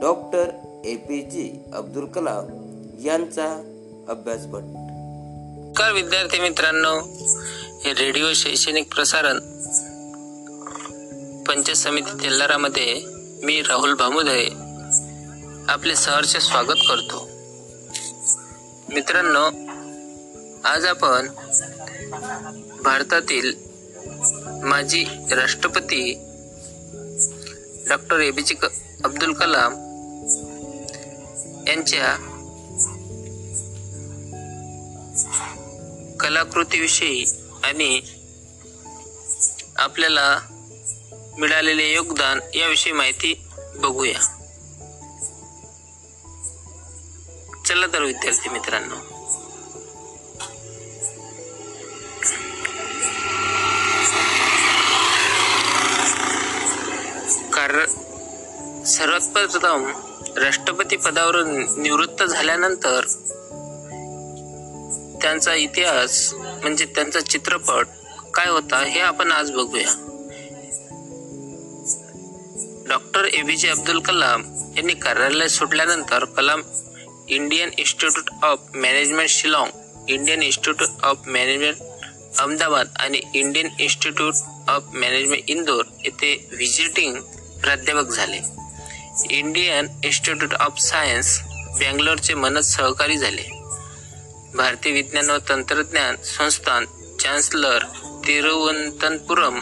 डॉक्टर 0.01 0.49
ए 0.85 0.95
पी 0.95 1.21
जे 1.21 1.43
अब्दुल 1.73 2.05
कलाम 2.05 2.47
यांचा 3.05 3.45
अभ्यासपट 4.09 4.63
नमस्कार 4.63 5.91
विद्यार्थी 5.91 6.39
मित्रांनो 6.39 6.91
हे 7.85 7.93
रेडिओ 7.93 8.33
शैक्षणिक 8.33 8.93
प्रसारण 8.93 9.39
पंचायत 11.47 11.77
समिती 11.77 12.23
तेल्लारामध्ये 12.23 12.93
मी 13.43 13.61
राहुल 13.61 13.93
भामुदरे 13.93 14.45
आपले 15.69 15.95
सहर्ष 15.95 16.35
स्वागत 16.37 16.83
करतो. 16.89 17.27
मित्रांनो 18.93 19.45
आज 20.67 20.85
आपण 20.85 21.27
भारतातील 22.83 23.53
माजी 24.63 25.03
राष्ट्रपती 25.31 26.13
डॉक्टर 27.89 28.19
ए 28.19 28.31
पी 28.31 28.41
जे 28.41 28.55
अब्दुल 29.03 29.33
कलाम 29.33 29.84
यांच्या 31.67 32.31
कलाकृतीविषयी 36.19 37.25
आणि 37.63 38.01
आपल्याला 39.75 40.39
मिळालेले 41.37 41.93
योगदान 41.93 42.39
याविषयी 42.53 42.93
माहिती 42.93 43.47
बघूया. 43.75 44.19
चला 47.65 47.85
तर 47.93 48.03
विद्यार्थी 48.03 48.49
मित्रांनो. 48.49 48.95
कार्य 57.53 57.85
सर्वात 58.85 59.31
प्रथम 59.33 59.91
राष्ट्रपती 60.37 60.95
पदावरून 60.95 61.81
निवृत्त 61.81 62.23
झाल्यानंतर 62.23 63.05
त्यांचा 65.21 65.53
इतिहास 65.53 66.33
म्हणजे 66.33 66.85
त्यांचा 66.85 67.19
चित्रपट 67.19 67.87
काय 68.33 68.49
होता 68.49 68.83
हे 68.83 68.99
आपण 68.99 69.31
आज 69.31 69.51
बघूया. 69.51 69.93
डॉक्टर 72.87 73.25
ए 73.25 73.41
पी 73.41 73.55
जे 73.55 73.69
अब्दुल 73.69 73.99
कलाम 73.99 74.43
यांनी 74.77 74.93
कार्यालय 74.93 75.47
सुटल्यानंतर 75.47 76.25
Kalam 76.25 76.61
Indian 77.27 77.69
Institute 77.77 78.29
of 78.43 78.59
Management 78.75 79.29
Shillong 79.29 80.09
Indian 80.09 80.43
Institute 80.43 81.05
of 81.05 81.27
Management 81.27 81.75
Ahmedabad 82.39 82.87
आणि 82.99 83.21
Indian 83.33 83.69
Institute 83.79 84.33
of 84.67 84.83
Management 84.93 85.49
Indore 85.49 85.83
येथे 86.03 86.35
व्हिजिटिंग 86.51 87.15
प्राध्यापक 87.63 88.09
झाले. 88.09 88.64
इंडियन 89.23 89.87
इन्स्टिट्यूट 90.05 90.53
ऑफ 90.53 90.79
सायन्स 90.79 91.39
बँगलोरचे 91.79 92.33
मनस 92.33 92.75
सहकारी 92.75 93.17
झाले. 93.17 93.45
भारतीय 94.55 94.93
विज्ञान 94.93 95.29
व 95.29 95.37
तंत्रज्ञान 95.49 96.15
संस्थान 96.23 96.85
चान्सलर 97.19 97.83
तिरुवनंतपुरम 98.25 99.59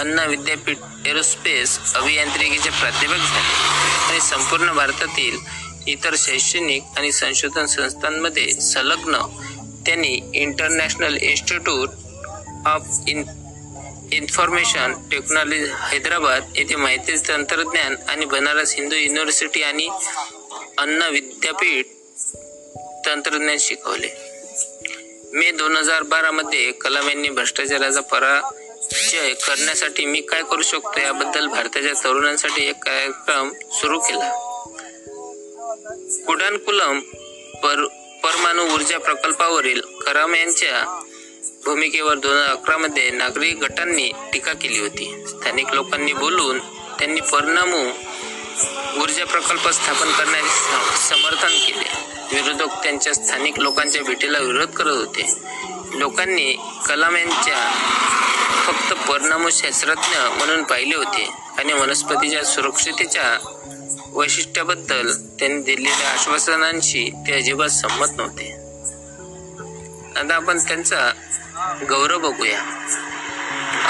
अन्ना 0.00 0.24
विद्यापीठ 0.24 1.06
एरोस्पेस 1.06 1.78
अभियांत्रिकीचे 1.96 2.70
प्राध्यापक 2.70 3.16
झाले 3.16 4.10
आणि 4.10 4.20
संपूर्ण 4.20 4.72
भारतातील 4.76 5.38
इतर 5.92 6.14
शैक्षणिक 6.18 6.98
आणि 6.98 7.12
संशोधन 7.12 7.66
संस्थांमध्ये 7.66 8.46
संलग्न 8.60 9.20
त्यांनी 9.86 10.18
International 10.42 11.16
Institute 11.16 11.88
of 12.68 13.08
in 13.08 13.22
Information 14.12 14.92
Technology 15.10 15.66
Hyderabad 15.90 16.52
येथे 16.56 16.76
माहिती 16.76 17.16
तंत्रज्ञान 17.28 17.96
आणि 18.08 18.24
बनारस 18.24 18.74
हिंदू 18.74 18.96
युनिव्हर्सिटी 18.96 19.62
आणि 19.62 19.88
अन्न 20.78 21.02
विद्यापीठ 21.02 21.86
तंत्रज्ञान 23.06 23.56
शिकवले. 23.60 24.08
मे 25.32 25.50
दोन 25.50 25.76
हजार 25.76 26.02
बारामध्ये 26.02 26.70
कलाम 26.72 27.08
यांनी 27.08 27.28
भ्रष्टाचाराचा 27.28 28.00
पराजय 28.00 29.32
करण्यासाठी 29.46 30.04
मी 30.04 30.20
काय 30.20 30.42
करू 30.42 30.62
शकतो 30.62 31.00
याबद्दल 31.00 31.46
भारताच्या 31.46 31.92
तरुणांसाठी 32.04 32.68
एक 32.68 32.84
कार्यक्रम 32.84 33.52
सुरू 33.72 33.98
केला. 33.98 34.30
कुडानकुलम 36.26 37.00
पर 37.62 37.86
परमाणु 38.24 38.62
ऊर्जा 38.74 38.98
प्रकल्पावरील 38.98 39.80
कलाम 39.80 40.34
यांच्या 40.34 41.00
भूमिकेवर 41.64 42.18
दोन 42.18 42.32
हजार 42.32 42.48
अकरा 42.48 42.76
मध्ये 42.76 43.10
नागरिक 43.10 43.58
गटांनी 43.58 44.10
टीका 44.32 44.52
केली 44.52 44.78
होती. 44.78 45.24
स्थानिक 45.28 45.72
लोकांनी 45.72 46.12
बोलून 46.12 46.58
त्यांनी 46.98 47.20
परिणामू 47.20 47.82
ऊर्जा 49.02 49.24
प्रकल्प 49.24 49.68
स्थापन 49.68 50.12
करण्याचे 50.12 50.96
समर्थन 51.08 51.58
केले. 51.66 51.88
विरोधक 52.32 52.82
त्यांच्या 52.82 53.14
स्थानिक 53.14 53.58
लोकांच्या 53.58 54.02
भेटीला 54.02 54.38
विरोध 54.38 54.68
करत 54.68 54.96
होते. 54.96 55.26
लोकांनी 55.94 56.52
कलाम 56.86 57.16
यांच्या 57.16 57.72
फक्त 58.66 58.92
परिणामशास्त्रज्ञ 59.10 60.18
म्हणून 60.36 60.62
पाहिले 60.62 60.96
होते 60.96 61.28
आणि 61.58 61.72
वनस्पतीच्या 61.72 62.44
सुरक्षितेच्या 62.44 63.38
वैशिष्ट्याबद्दल 64.12 65.12
त्यांनी 65.38 65.62
दिलेल्या 65.62 66.10
आश्वासनांशी 66.12 67.10
ते 67.26 67.32
अजिबात 67.32 67.68
संमत 67.68 68.08
नव्हते. 68.16 68.52
आता 70.16 70.34
आपण 70.34 70.58
त्यांचा 70.58 71.12
गौरव 71.88 72.18
बघूया. 72.18 72.60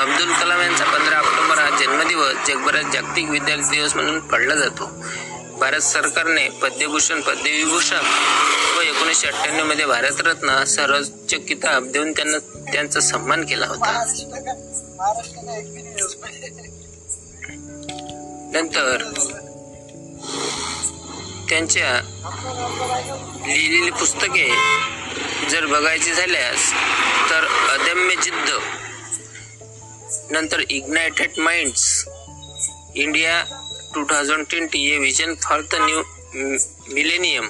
अब्दुल 0.00 0.32
कलाम 0.32 0.60
यांचा 0.60 0.84
पंधरा 0.84 1.18
ऑक्टोबर 1.18 1.58
हा 1.58 1.78
जन्मदिवस 1.78 2.46
जगभरात 2.48 2.92
जागतिक 2.92 3.28
विद्यार्थी 3.30 3.70
दिवस 3.70 3.94
म्हणून 3.94 4.18
पाळला 4.20 4.54
जातो. 4.54 4.88
भारत 5.58 5.80
सरकारने 5.80 6.48
पद्मभूषण 6.62 7.20
पद्मविभूषण 7.20 8.06
व 8.76 8.80
एकोणीसशे 8.80 9.26
अठ्ठ्याण्णवमध्ये 9.26 9.86
भारतरत्न 9.86 10.64
सर्वोच्च 10.64 11.34
किताब 11.48 11.86
देऊन 11.86 12.12
त्यांना 12.12 12.38
त्यांचा 12.72 13.00
सन्मान 13.00 13.44
केला 13.44 13.66
होता. 13.66 13.92
नंतर 18.52 19.02
त्यांच्या 21.48 21.92
लिहिलेली 23.46 23.90
पुस्तके 23.90 24.48
जर 25.48 25.66
बघायची 25.66 26.14
झाल्यास 26.14 26.72
तर 27.30 27.44
अदम्य 27.44 28.14
जिद्द 28.22 28.50
नंतर 30.30 30.60
ignited 30.68 31.30
minds 31.38 32.04
India 32.94 33.44
two 33.94 34.04
thousand 34.04 34.46
twenty 34.50 34.94
a 34.94 34.98
vision 34.98 35.34
for 35.34 35.60
the 35.60 35.74
new 35.74 36.02
millennium 36.92 37.48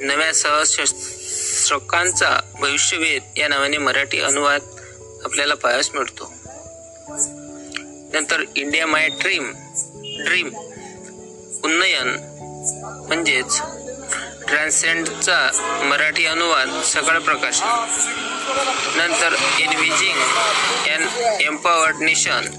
नव्या 0.00 0.34
सहस्त्रकांचा 0.34 2.40
भविष्यवेध 2.60 3.38
या 3.38 3.48
नावाने 3.48 3.78
मराठी 3.78 4.20
अनुवाद 4.20 4.60
आपल्याला 5.24 5.54
पाहायस 5.54 5.90
मिळतो. 5.94 6.32
नंतर 8.12 8.44
इंडिया 8.56 8.86
माय 8.86 9.08
ड्रीम 9.08 9.52
ड्रीम 10.24 10.48
उन्नयन 11.64 12.16
म्हणजेच 13.08 13.60
ट्रान्सेंडचा 14.50 15.38
मराठी 15.84 16.24
अनुवाद 16.26 16.68
सकाळ 16.84 17.18
प्रकाशन 17.24 17.66
नंतर 18.96 19.34
envisioning 19.60 20.18
and 20.92 21.42
empowered 21.42 22.02
nation 22.02 22.50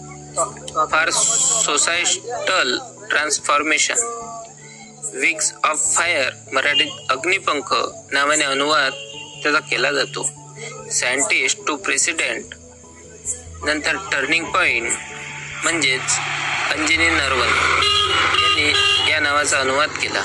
for 0.91 1.09
societal 1.09 2.77
transformation 3.09 4.07
wings 5.13 5.51
of 5.63 5.79
fire 5.95 6.31
मराठीत 6.53 7.11
अग्निपंख 7.11 7.73
नावाने 8.11 8.43
अनुवाद 8.43 8.93
त्याचा 9.43 9.59
केला 9.69 9.91
जातो. 9.91 10.23
सायंटिस्ट 10.91 11.59
टू 11.67 11.75
प्रेसिडेंट 11.85 12.53
नंतर 13.65 13.95
टर्निंग 14.11 14.45
पॉईंट 14.53 14.91
म्हणजेच 15.63 16.17
अंजनी 16.71 17.09
नरवण 17.09 17.49
यांनी 18.41 19.11
या 19.11 19.19
नावाचा 19.19 19.59
अनुवाद 19.59 19.89
केला. 20.01 20.23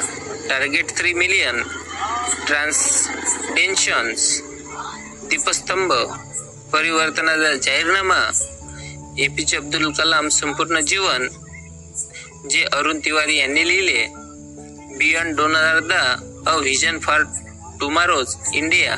टार्गेट 0.48 0.96
थ्री 0.96 1.12
मिलियन 1.14 1.62
ट्रान्सडेन्शन्स 2.46 4.40
दीपस्तंभ 5.30 5.92
परिवर्तनाचा 6.72 7.54
जाहीरनामा 7.54 8.20
ए 9.18 9.26
पी 9.28 9.44
जे 9.44 9.56
अब्दुल 9.56 9.92
कलाम 9.92 10.28
संपूर्ण 10.28 10.80
जीवन 10.80 11.28
जे 12.50 12.62
अरुण 12.62 12.98
तिवारी 13.04 13.36
यांनी 13.36 13.68
लिहिले 13.68 14.06
बियॉन्ड 14.98 15.36
दोन 15.36 15.56
हजार 15.56 15.80
दहा 15.80 16.14
a 16.46 16.56
vision 16.56 16.98
for 16.98 17.22
tomorrow's 17.80 18.34
India 18.54 18.96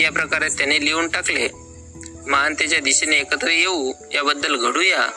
या 0.00 0.10
प्रकारे 0.10 0.48
त्याने 0.48 0.84
लिहून 0.84 1.08
टाकले. 1.08 1.48
महानतेच्या 2.26 2.80
दिशेने 2.80 3.16
एकत्र 3.16 3.48
येऊ. 3.48 3.92
याबद्दल 4.14 4.56
घडूया. 4.56 5.08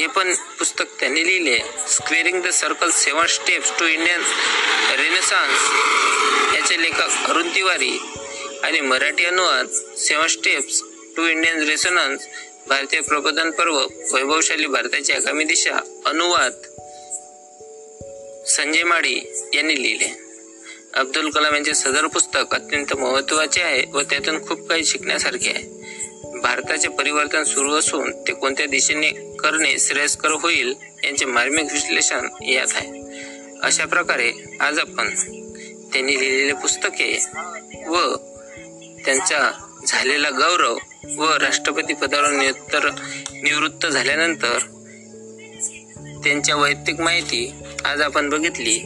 हे 0.00 0.06
पण 0.06 0.32
पुस्तक 0.58 0.84
त्यांनी 1.00 1.26
लिहिले. 1.26 1.56
Squaring 1.88 2.40
the 2.42 2.50
circle 2.50 2.90
seven 2.90 3.26
steps 3.26 3.70
to 3.78 3.86
Indian 3.86 4.22
renaissance 4.98 6.54
याचे 6.54 6.80
लेखक 6.82 7.26
अरुण 7.28 7.48
तिवारी 7.54 7.98
आणि 8.62 8.80
मराठी 8.80 9.24
अनुवाद 9.24 9.66
seven 9.98 10.26
steps 10.26 10.82
to 11.16 11.26
Indian 11.26 11.62
resonance 11.68 12.26
भारतीय 12.68 13.00
प्रबोधन 13.00 13.50
पर्व 13.50 13.76
वैभवशाली 14.12 14.66
भारताची 14.66 15.12
आगामी 15.12 15.44
दिशा 15.44 15.76
अनुवाद 16.06 16.52
संजय 18.46 18.82
माळी 18.82 19.20
यांनी 19.54 19.82
लिहिले. 19.82 20.08
अब्दुल 20.94 21.30
कलाम 21.30 21.54
यांचे 21.54 21.74
सदर 21.74 22.06
पुस्तक 22.06 22.54
अत्यंत 22.54 22.94
महत्त्वाचे 22.94 23.62
आहे 23.62 23.84
व 23.92 24.00
त्यातून 24.00 24.46
खूप 24.48 24.68
काही 24.68 24.84
शिकण्यासारखे 24.84 25.50
आहे. 25.50 25.79
भारताचे 26.42 26.88
परिवर्तन 26.88 27.42
सुरू 27.42 27.74
असून 27.74 28.12
ते 28.12 28.32
कोणत्या 28.32 28.66
दिशेने 28.66 29.36
करणे 29.36 29.78
श्रेयस्कर 29.78 30.30
होईल 30.30 30.74
यांचे 31.04 31.24
मार्मिक 31.24 31.72
विश्लेषण 31.72 32.28
यात 32.42 32.66
आहे. 32.74 33.00
अशा 33.62 33.86
प्रकारे 33.86 34.32
आज 34.60 34.78
आपण 34.78 35.08
त्यांनी 35.92 36.20
लिहिलेले 36.20 36.52
पुस्तके 36.52 37.26
व 37.88 38.16
त्यांचा 39.04 39.50
झालेला 39.86 40.30
गौरव 40.30 40.76
व 41.16 41.32
राष्ट्रपती 41.36 41.94
पदावर 41.94 42.30
नियुत्तर 42.30 42.90
निवृत्त 43.32 43.86
झाल्यानंतर 43.86 44.58
त्यांच्या 46.24 46.56
वैयक्तिक 46.56 47.00
माहिती 47.00 47.52
आज 47.84 48.00
आपण 48.00 48.30
बघितली. 48.30 48.78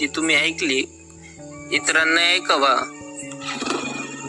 ती 0.00 0.06
तुम्ही 0.06 0.36
ऐकली. 0.36 0.84
इतरांना 1.72 2.20
ऐकावा. 2.20 2.76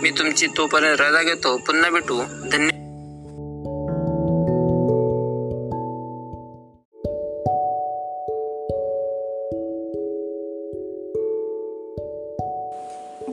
मी 0.02 0.10
तुमची 0.10 0.48
तोपर्यंत 0.48 1.02
रजा 1.02 1.24
घेतो. 1.24 1.58
पुन्हा 1.58 1.90
भेटू. 1.90 2.22
धन्य 2.52 2.70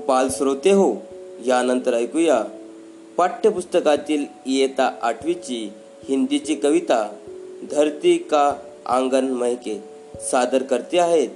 बालश्रोते 0.08 0.70
हो 0.70 0.94
यानंतर 1.46 1.94
ऐकूया 1.94 2.42
पाठ्यपुस्तकातील 3.16 4.24
इयता 4.46 4.90
आठवीची 5.02 5.72
हिंदीची 6.08 6.54
कविता 6.54 7.08
धरती 7.70 8.16
का 8.18 8.54
आंगण 8.86 9.24
महके 9.24 9.82
सादर 10.30 10.62
करते 10.62 10.98
आहेत 10.98 11.28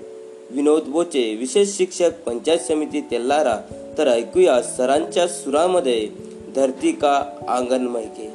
विनोद 0.50 0.82
बोचे 0.82 1.34
विशेष 1.34 1.76
शिक्षक 1.76 2.10
पंचायत 2.26 2.58
समिती 2.58 3.00
तेल्लारा 3.00 3.58
तर 4.00 4.08
ऐकूया 4.08 4.62
सरांच्या 4.62 5.28
सुरामध्ये 5.28 6.08
धरती 6.56 6.92
का 6.92 7.12
आँगन 7.48 7.86
महके 7.86 8.28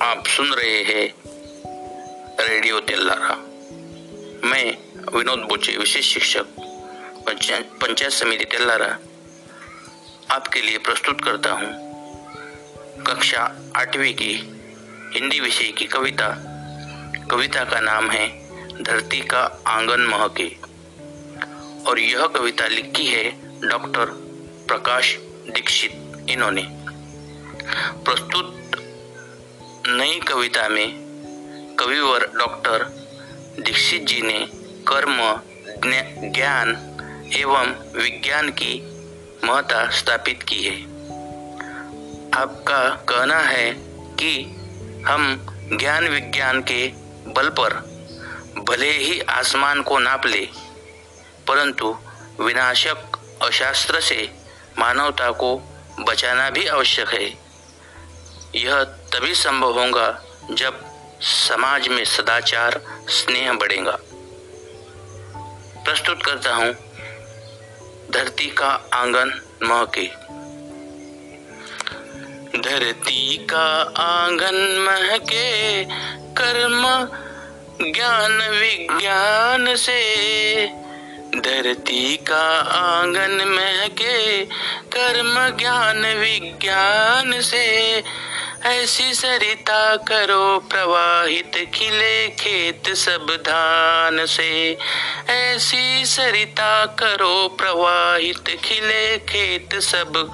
आप 0.00 0.26
सुन 0.26 0.52
रहे 0.52 0.82
हैं 0.82 1.06
रेडियो 2.48 2.80
तेलारा 2.80 3.34
मैं 4.42 4.72
विनोद 5.12 5.38
बोचे, 5.38 5.76
विशेष 5.76 6.14
शिक्षक, 6.14 6.60
पंचायत 7.26 7.62
पंचायत 7.62 8.12
समिति 8.12 8.44
तेलारा 8.44 8.96
आपके 10.28 10.66
लिए 10.66 10.78
प्रस्तुत 10.78 11.14
करता 11.24 11.52
हूँ 11.52 11.72
कक्षा 13.02 13.70
आठवीं 13.74 14.12
की 14.12 14.34
हिंदी 15.14 15.40
विषय 15.40 15.70
की 15.70 15.84
कविता। 15.84 16.34
कविता 17.30 17.64
का 17.64 17.80
नाम 17.80 18.10
है 18.10 18.28
धरती 18.80 19.20
का 19.20 19.48
आँगन 19.66 20.00
महके। 20.00 20.59
और 21.86 21.98
यह 21.98 22.26
कविता 22.26 22.66
लिखी 22.66 23.06
है 23.06 23.24
डॉक्टर 23.68 24.04
प्रकाश 24.68 25.16
दीक्षित 25.50 26.26
इन्होंने। 26.30 26.62
प्रस्तुत 28.04 28.56
नई 29.88 30.20
कविता 30.20 30.68
में 30.68 30.88
कविवर 31.78 32.30
डॉक्टर 32.38 32.84
दीक्षित 33.60 34.06
जी 34.06 34.20
ने 34.22 34.38
कर्म 34.88 35.40
ज्ञान 36.30 36.68
एवं 37.36 37.74
विज्ञान 38.02 38.50
की 38.50 38.80
महत्ता 39.44 39.90
स्थापित 39.90 40.42
की 40.42 40.62
है। 40.62 40.82
आपका 42.34 42.88
कहना 43.08 43.38
है 43.38 43.70
कि 44.20 44.42
हम 45.06 45.46
ज्ञान 45.72 46.08
विज्ञान 46.08 46.60
के 46.62 46.86
बल 47.32 47.48
पर 47.48 47.74
भले 48.68 48.90
ही 48.90 49.20
आसमान 49.20 49.82
को 49.82 49.98
नाप 49.98 50.26
ले 50.26 50.48
परंतु 51.50 51.98
विनाशक 52.40 52.96
अशास्त्र 53.42 54.00
से 54.00 54.34
मानवता 54.78 55.30
को 55.30 55.62
बचाना 56.00 56.50
भी 56.50 56.66
आवश्यक 56.66 57.08
है। 57.08 57.38
यह 58.54 58.84
तभी 58.84 59.34
संभव 59.34 59.80
होगा 59.80 60.22
जब 60.50 60.84
समाज 61.20 61.88
में 61.88 62.04
सदाचार, 62.04 62.80
स्नेह 63.08 63.52
बढ़ेगा। 63.52 63.98
प्रस्तुत 65.84 66.22
करता 66.22 66.54
हूँ। 66.54 66.74
धरती 68.10 68.46
का 68.46 68.88
आँगन 68.92 69.40
महके। 69.62 70.06
धरती 72.58 73.36
का 73.36 73.94
आँगन 73.96 74.86
महके, 74.88 75.84
कर्म, 76.32 76.82
ज्ञान, 77.92 78.50
विज्ञान 78.50 79.76
से। 79.76 80.10
धरती 81.36 82.16
का 82.16 82.60
आंगन 82.60 83.44
महके 83.48 84.44
कर्म 84.94 85.56
ज्ञान 85.56 86.06
विज्ञान 86.06 87.40
से। 87.40 88.02
ऐसी 88.64 89.14
सरिता 89.14 89.96
करो 89.96 90.58
प्रवाहित 90.58 91.70
खिले 91.74 92.28
खेत 92.28 92.94
सब 92.94 93.26
धान 93.40 94.26
से। 94.26 94.78
ऐसी 95.28 96.04
सरिता 96.04 96.86
करो 96.86 97.48
प्रवाहित 97.48 98.60
खिले 98.64 99.18
खेत 99.18 99.74
सब 99.74 100.32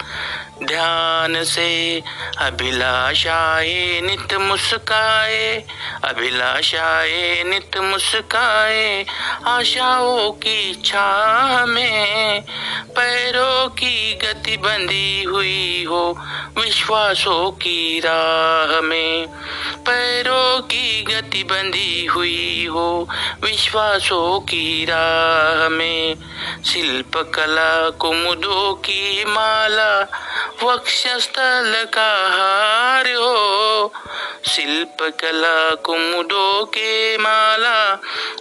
ध्यान 0.62 1.44
से 1.44 2.02
अभिलाषाए 2.38 4.00
नित 4.00 4.34
मुस्काए, 4.34 5.64
अभिलाषाए 6.04 7.42
नित 7.46 7.76
मुस्काए। 7.78 9.04
आशाओं 9.46 10.30
की 10.30 10.82
छाह 10.84 11.66
में 11.66 12.40
पैरों 12.88 13.68
की 13.68 14.14
गति 14.14 14.56
बंधी 14.56 15.22
हुई 15.22 15.84
हो, 15.84 16.18
विश्वासों 16.58 17.50
की 17.50 18.00
राह 18.00 18.80
में 18.80 19.26
पैरों 19.78 20.60
की 20.60 21.02
गति 21.02 21.44
बंधी 21.44 22.06
हुई 22.06 22.66
हो, 22.66 23.08
विश्वासों 23.42 24.40
की 24.40 24.84
राह 24.84 25.68
में। 25.68 26.14
शिल्प 26.64 27.32
कला 27.34 27.90
कुमुदों 27.90 28.74
की 28.74 29.24
माला 29.24 30.06
वक्षस्थल 30.62 31.72
का 31.94 32.10
हार 32.30 33.06
हो 33.12 33.92
शिल्प 34.46 35.02
कला 35.20 35.74
कुमुदों 35.84 36.64
के 36.66 37.16
माला 37.18 37.78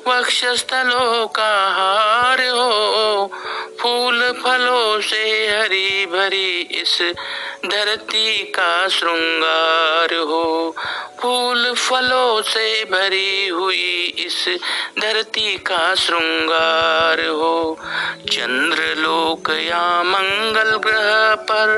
वक्षस्थलों 0.08 1.28
का 1.38 1.52
हार 1.78 2.42
हो 2.48 3.32
फूल 3.80 4.32
फलों 4.44 5.02
से 5.02 5.48
हरी 5.48 6.06
भरी 6.06 6.62
इस 6.62 7.02
धरती 7.66 8.44
का 8.44 8.88
श्रृंगार 8.88 10.14
हो। 10.14 10.76
फूल 11.22 11.74
फलों 11.74 12.42
से 12.42 12.84
भरी 12.84 13.48
हुई 13.48 14.16
इस 14.18 14.50
धरती 15.00 15.58
का 15.58 15.96
श्रृंगार 15.96 17.26
हो। 17.26 17.78
चंद्र 18.32 18.96
लोक 18.98 19.50
या 19.50 20.04
मंगल 20.04 20.78
ग्रह 20.78 21.36
पर 21.36 21.70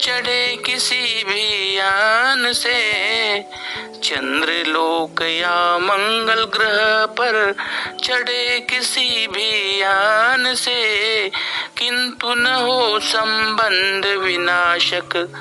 चढ़े 0.00 0.56
किसी 0.56 1.24
भी 1.24 1.76
यान 1.78 2.52
से। 2.52 3.40
चंद्र 4.04 4.52
लोक 4.66 5.22
या 5.22 5.78
मंगल 5.78 6.44
ग्रह 6.44 7.06
पर 7.06 7.54
चढ़े 8.04 8.60
किसी 8.60 9.26
भी 9.26 9.80
यान 9.80 10.54
से। 10.54 11.30
किंतु 11.78 12.34
न 12.34 12.46
हो 12.46 13.00
संबंध 13.00 14.06
विनाशक 14.06 15.32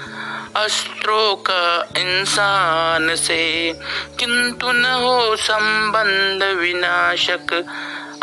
अस्त्रों 0.56 1.36
का 1.36 1.88
इंसान 1.97 3.16
से। 3.16 3.74
किंतु 4.20 4.72
न 4.72 4.86
हो 4.86 5.36
संबंध 5.36 6.43
विनाशक 6.43 7.66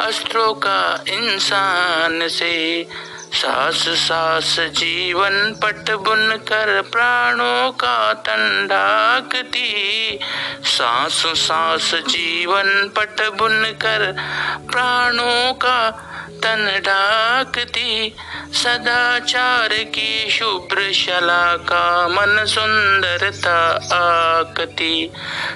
अस्त्रों 0.01 0.55
का 0.55 1.05
इंसान 1.09 2.28
से। 2.28 2.87
सास 3.33 3.83
सास 3.99 4.57
जीवन 4.78 5.35
पट 5.62 5.91
बुन 6.05 6.37
कर 6.49 6.81
प्राणों 6.83 7.70
का 7.72 8.12
तन 8.26 8.66
ढाकती 8.70 10.18
सास 10.66 11.22
सास 11.39 11.91
जीवन 12.09 12.89
पट 12.97 13.22
बुन 13.39 13.64
कर 13.83 14.12
प्राणों 14.70 15.55
का 15.55 15.78
तन 16.43 16.80
ढाकती 16.86 18.16
सदाचार 18.53 19.68
की 19.68 20.30
शुभ्र 20.30 20.93
शलाका 20.93 22.09
मन 22.09 22.45
सुंदरता 22.45 23.70
आकती। 23.93 25.11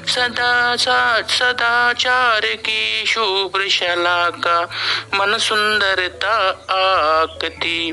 सदा 0.08 0.76
सा- 0.76 1.28
सदाचार 1.28 2.40
की 2.40 3.04
शुभ्र 3.06 3.68
शलाका 3.68 4.62
मन 5.14 5.38
सुंदरता 5.38 6.48
आकती। 6.70 7.92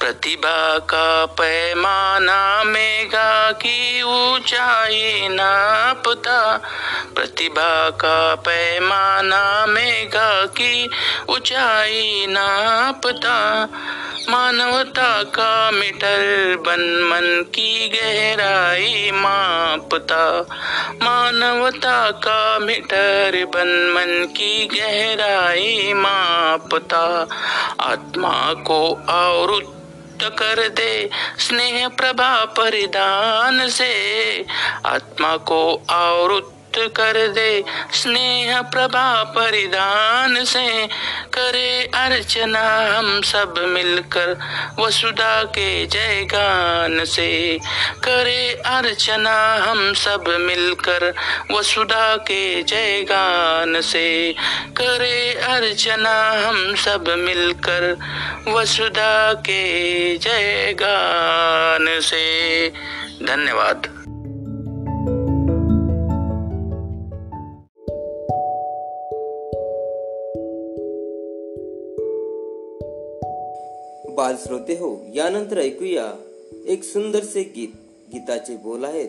प्रतिभा 0.00 0.78
का 0.78 1.26
पैमाना 1.26 2.62
मेघा 2.64 3.52
की 3.52 4.02
ऊंचाई 4.02 5.28
नापता। 5.28 6.60
प्रतिभा 7.14 7.90
का 7.90 8.34
पैमाना 8.34 9.66
मेघा 9.66 10.46
की 10.46 10.88
ऊंचाई 11.28 12.26
नापता। 12.28 13.68
मानवता 14.28 15.22
का 15.22 15.70
मीटर 15.70 16.56
बन 16.66 17.08
मन 17.10 17.42
की 17.42 17.88
गहराई 17.88 19.10
मापता। 19.14 20.46
मानवता 21.02 22.10
का 22.10 22.58
मिटर 22.58 23.44
बन 23.44 23.92
मन 23.96 24.24
की 24.24 24.66
गहराई 24.66 25.92
मापता। 25.92 27.26
आत्मा 27.80 28.52
को 28.52 29.02
आवृत 29.60 30.30
कर 30.30 30.68
दे 30.68 31.10
स्नेह 31.38 31.88
प्रभा 31.88 32.44
परिधान 32.44 33.68
से। 33.68 34.46
आत्मा 34.86 35.36
को 35.36 35.82
आवृत 35.90 36.55
कर 36.78 37.28
दे 37.28 37.64
स्नेह 37.92 38.60
प्रभा 38.60 39.22
परिधान 39.22 40.44
से। 40.44 40.86
करे 41.32 41.90
अर्चना 41.94 42.96
हम 42.98 43.20
सब 43.22 43.54
मिलकर 43.58 44.38
वसुधा 44.78 45.42
के 45.44 45.86
जय 45.86 46.24
गान 46.24 47.04
से। 47.04 47.58
करे 48.04 48.62
अर्चना 48.66 49.54
हम 49.54 49.92
सब 49.92 50.24
मिलकर 50.28 51.14
वसुधा 51.50 52.16
के 52.16 52.62
जय 52.62 53.02
गान 53.02 53.80
से। 53.80 54.34
करे 54.76 55.32
अर्चना 55.32 56.48
हम 56.48 56.74
सब 56.74 57.08
मिलकर 57.08 57.96
वसुधा 58.48 59.32
के 59.32 59.62
जय 60.16 60.72
गान 60.72 62.00
से। 62.00 62.68
धन्यवाद। 63.22 63.95
बाल 74.16 74.36
श्रोते 74.36 74.72
हो 74.72 74.90
यानंतर 75.14 75.58
ऐकूया 75.58 76.04
एक 76.66 76.84
सुंदरसे 76.84 77.42
गीत. 77.56 77.72
गीताचे 78.12 78.56
बोल 78.56 78.84
आहेत 78.84 79.08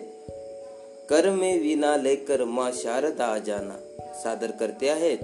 कर्मे 1.09 1.57
विना 1.57 1.95
लेकर 1.97 2.43
मा 2.43 2.69
शारदा 2.73 3.37
जाना. 3.37 3.75
सादर 4.23 4.51
करते 4.51 4.89
आहेत 4.89 5.17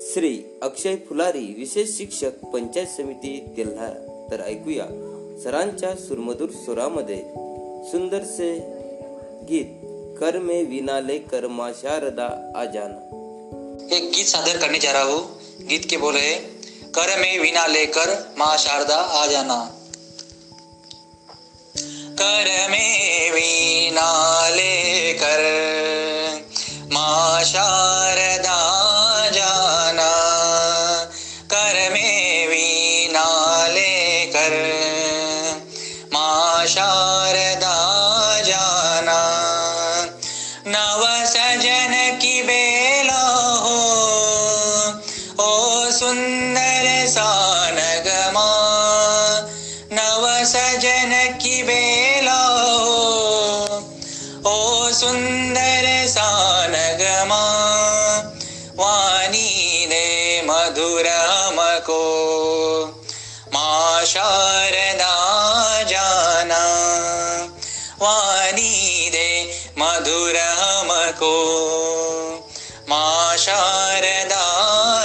श्री 0.00 0.58
अक्षय 0.62 0.96
फुलारी 1.08 1.54
विशेष 1.58 1.96
शिक्षक 1.98 2.44
पंचायत 2.52 2.86
समिती 2.86 3.38
तेल्हारा 3.56 4.26
तर 4.30 4.40
ऐकूया 4.46 4.86
सरांच्या 5.44 5.94
सुरमधुर 5.94 6.50
सुरामध्ये 6.50 7.20
सुंदरसे 7.90 8.52
गीत 9.48 9.80
कर्मे 10.20 10.62
विना 10.64 11.00
लेकर 11.00 11.46
मा 11.46 11.70
शारदा 11.72 12.28
आजाना 12.56 13.00
एक 13.96 14.10
गीत 14.16 14.26
सादर 14.26 14.56
करने 14.56 14.78
जा 14.78 14.92
रहा 14.92 15.02
हूँ 15.02 15.22
गीत 15.68 15.90
के 15.90 15.96
बोल 15.96 16.14
है 16.14 16.57
कर 16.94 17.20
में 17.20 17.38
विना 17.38 17.66
लेकर 17.66 18.34
माँ 18.38 18.56
शारदा 18.56 18.94
आ 18.94 19.26
जाना। 19.26 19.56
कर 22.20 22.68
में 22.70 23.30
वीणा 23.30 24.48
लेकर 24.48 25.42
माँ 26.92 27.44
शारदा 27.44 28.77
शारदा 73.38 74.44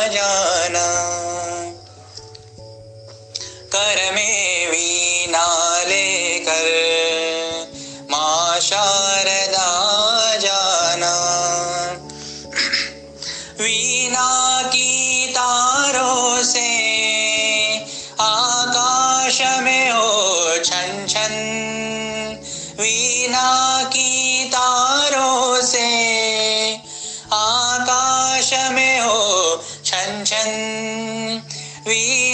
जाना। 0.08 0.86
कर 3.76 4.12
में 4.16 4.68
वीणा 4.68 5.84
लेकर 5.84 6.68
माँ 8.12 8.60
शारदा 8.60 9.70
जाना। 10.36 11.14
वीणा 13.60 14.62
की 14.68 15.28
तारों 15.28 16.44
से 16.44 16.63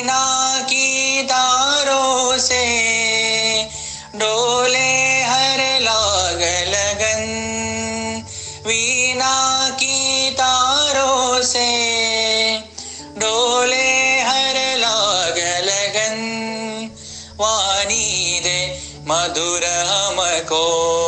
वीणा 0.10 0.60
की 0.62 1.22
तारों 1.24 2.38
से। 2.38 2.66
डोले 4.16 5.22
हर 5.24 5.82
लाग 5.82 6.42
लगन 6.68 7.26
वीणा 8.68 9.70
की 9.70 10.30
तारों 10.32 11.42
से। 11.42 11.70
डोले 13.18 14.22
हर 14.22 14.78
लाग 14.78 15.38
लगन 15.66 16.18
वाणी 17.40 18.40
दे 18.44 18.80
मधुर 19.08 19.64
हमको। 19.64 20.99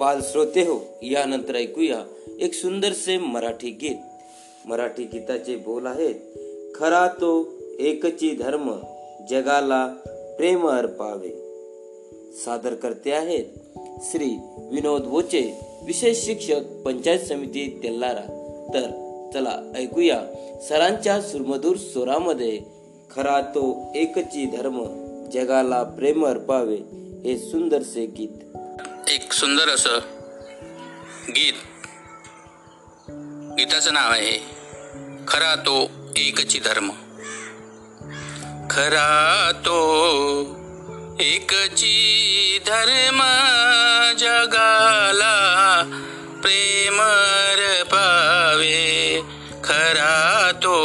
बाल 0.00 0.20
श्रोते 0.22 0.60
हो 0.60 0.76
यानंतर 1.02 1.56
ऐकूया 1.56 1.96
एक 2.40 2.54
सुंदरसे 2.54 3.16
मराठी 3.18 3.70
गीत. 3.70 3.96
मराठी 4.66 5.04
गीताचे 5.04 5.56
बोल 5.56 5.86
आहेत 5.86 6.14
खरा 6.74 7.06
तो 7.08 7.32
एकची 7.78 8.30
धर्म 8.34 8.70
जगाला 9.30 9.86
प्रेम 10.38 10.66
अर्पावे. 10.68 11.30
सादर 12.44 12.74
करते 12.74 13.12
आहेत 13.12 13.44
श्री 14.02 14.30
विनोद 14.70 15.02
बोचे 15.02 15.42
विशेष 15.84 16.24
शिक्षक 16.26 16.60
पंचायत 16.84 17.20
समिती 17.20 17.80
तेल्लारा 17.82 18.26
तर 18.74 18.86
चला 19.34 19.72
ऐकूया 19.76 20.20
सरांच्या 20.68 21.20
सुरमधूर 21.20 21.76
स्वरामध्ये 21.76 22.58
खरा 23.10 23.40
तो 23.40 23.92
एकची 23.94 24.46
धर्म 24.46 24.82
जगाला 25.32 25.82
प्रेम 25.82 26.26
अर्पावे 26.26 26.78
हे 27.24 27.38
सुंदरसे 27.38 28.06
गीत. 28.06 28.59
एक 29.10 29.32
सुंदर 29.32 29.68
असं 29.68 29.98
गीत. 31.28 31.52
गीताचं 33.58 33.94
नाव 33.94 34.10
आहे 34.12 34.36
खरा 35.28 35.54
तो 35.54 35.90
एकची 36.16 36.58
धर्म. 36.58 36.90
खरा 38.70 39.50
तो 39.54 39.78
एकची 41.20 42.58
धर्म 42.66 43.20
जगाला 44.18 45.36
प्रेम 46.42 47.00
पावे 47.84 49.20
खरा 49.64 50.50
तो 50.54 50.76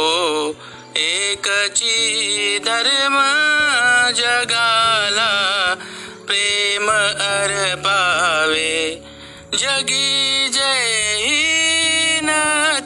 एकची 0.96 2.58
धर्म 2.64 3.16
जग 4.16 4.55
जगी 9.54 10.48
जय 10.52 12.20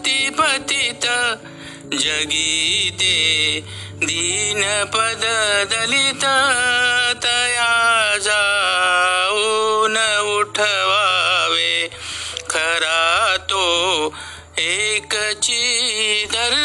ती 0.04 0.30
पतित 0.38 1.04
जगी 1.94 2.90
ते 3.00 3.16
दीन 4.04 4.62
पद 4.94 5.24
दलित 5.72 6.24
तया 7.24 7.72
जाऊन 8.26 9.96
उठवावे 10.36 11.72
खरा 12.50 13.36
तो 13.50 13.64
एकची 14.60 15.64
धर्म 16.32 16.59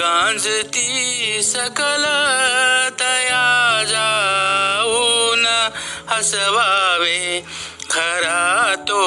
गांजती 0.00 1.42
सकल 1.42 2.04
तया 3.00 3.46
जाऊन 3.90 5.46
हसवावे 6.10 7.40
खरा 7.90 8.74
तो 8.88 9.04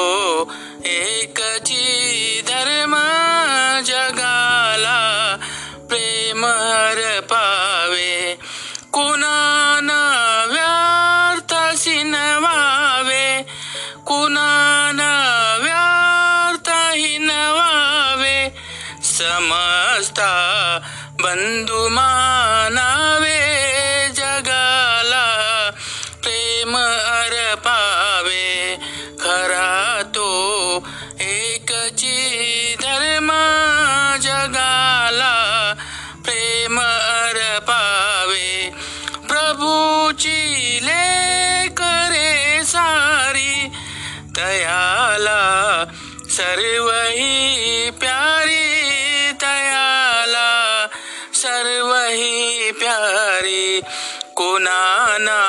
नाना 54.58 55.40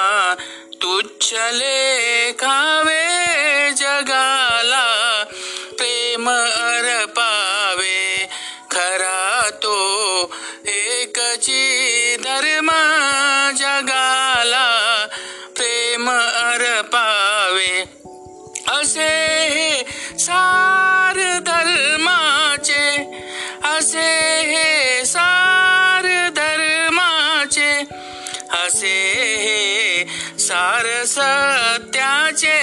तुच्छ 0.82 1.34
लेखावे 1.34 3.04
जगाला 3.80 4.84
प्रेम 5.78 6.30
पावे 7.18 8.26
खरा 8.72 9.50
तो 9.64 9.78
एकची 10.68 12.16
धर्म 12.24 12.70
जगाला 13.60 14.68
प्रेम 15.58 16.10
पावे 16.94 17.74
असे 18.78 19.10
हे 19.56 19.70
सार 30.46 30.86
सत्याचे 31.08 32.54